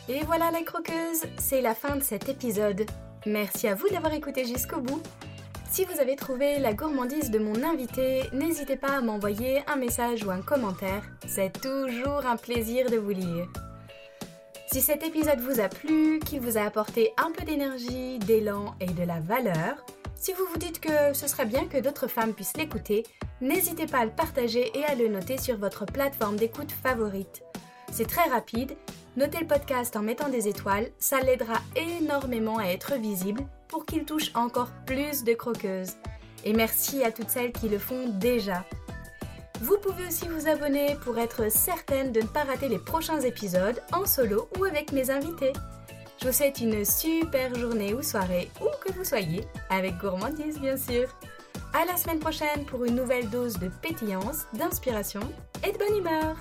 Et 0.08 0.24
voilà 0.24 0.52
la 0.52 0.62
croqueuse, 0.62 1.24
c'est 1.40 1.62
la 1.62 1.74
fin 1.74 1.96
de 1.96 2.04
cet 2.04 2.30
épisode. 2.30 2.86
Merci 3.26 3.68
à 3.68 3.74
vous 3.74 3.90
d'avoir 3.90 4.14
écouté 4.14 4.46
jusqu'au 4.46 4.80
bout. 4.80 5.02
Si 5.72 5.84
vous 5.84 6.00
avez 6.00 6.16
trouvé 6.16 6.60
la 6.60 6.74
gourmandise 6.74 7.32
de 7.32 7.40
mon 7.40 7.64
invité, 7.64 8.22
n'hésitez 8.32 8.76
pas 8.76 8.98
à 8.98 9.02
m'envoyer 9.02 9.64
un 9.68 9.78
message 9.78 10.24
ou 10.24 10.30
un 10.30 10.44
commentaire. 10.44 11.02
C'est 11.28 11.60
toujours 11.60 12.24
un 12.28 12.38
plaisir 12.38 12.92
de 12.92 12.98
vous 12.98 13.10
lire. 13.10 13.48
Si 14.72 14.80
cet 14.80 15.04
épisode 15.04 15.40
vous 15.40 15.60
a 15.60 15.70
plu, 15.70 16.20
qu'il 16.20 16.40
vous 16.40 16.60
a 16.60 16.62
apporté 16.62 17.12
un 17.18 17.32
peu 17.32 17.44
d'énergie, 17.44 18.20
d'élan 18.20 18.76
et 18.80 18.86
de 18.86 19.04
la 19.04 19.20
valeur, 19.20 19.84
si 20.16 20.34
vous 20.34 20.46
vous 20.52 20.60
dites 20.60 20.80
que 20.80 21.14
ce 21.14 21.28
serait 21.28 21.46
bien 21.48 21.66
que 21.66 21.80
d'autres 21.80 22.08
femmes 22.08 22.34
puissent 22.34 22.58
l'écouter, 22.58 23.04
n'hésitez 23.42 23.88
pas 23.88 24.00
à 24.00 24.06
le 24.06 24.12
partager 24.12 24.72
et 24.78 24.86
à 24.86 24.94
le 24.94 25.08
noter 25.08 25.40
sur 25.40 25.58
votre 25.58 25.86
plateforme 25.86 26.36
d'écoute 26.36 26.72
favorite. 26.72 27.42
C'est 27.92 28.08
très 28.08 28.30
rapide, 28.30 28.76
notez 29.16 29.40
le 29.40 29.48
podcast 29.48 29.96
en 29.96 30.02
mettant 30.02 30.30
des 30.30 30.48
étoiles, 30.48 30.90
ça 31.00 31.20
l'aidera 31.22 31.60
énormément 31.76 32.58
à 32.58 32.66
être 32.66 32.96
visible 32.96 33.44
pour 33.68 33.86
qu'il 33.86 34.06
touche 34.06 34.32
encore 34.36 34.72
plus 34.86 35.24
de 35.24 35.34
croqueuses. 35.34 35.94
Et 36.44 36.54
merci 36.54 37.04
à 37.04 37.12
toutes 37.12 37.30
celles 37.30 37.52
qui 37.52 37.70
le 37.70 37.80
font 37.80 38.10
déjà. 38.10 38.66
Vous 39.62 39.78
pouvez 39.78 40.08
aussi 40.08 40.28
vous 40.28 40.48
abonner 40.48 40.96
pour 41.04 41.18
être 41.18 41.50
certaine 41.50 42.12
de 42.12 42.22
ne 42.22 42.28
pas 42.28 42.44
rater 42.44 42.68
les 42.68 42.78
prochains 42.78 43.22
épisodes 43.22 43.82
en 43.94 44.06
solo 44.06 44.50
ou 44.60 44.66
avec 44.66 44.92
mes 44.92 45.10
invités. 45.10 45.54
Je 46.22 46.28
vous 46.28 46.34
souhaite 46.34 46.60
une 46.60 46.86
super 46.86 47.54
journée 47.56 47.94
ou 47.94 48.02
soirée, 48.02 48.50
où 48.62 48.66
que 48.84 48.94
vous 48.94 49.04
soyez, 49.04 49.46
avec 49.70 49.98
gourmandise 49.98 50.60
bien 50.60 50.78
sûr. 50.78 51.08
À 51.74 51.86
la 51.86 51.98
semaine 51.98 52.20
prochaine 52.20 52.66
pour 52.66 52.86
une 52.86 52.96
nouvelle 52.96 53.30
dose 53.30 53.58
de 53.60 53.70
pétillance, 53.82 54.46
d'inspiration 54.54 55.22
et 55.68 55.72
de 55.72 55.78
bonne 55.78 55.98
humeur. 55.98 56.38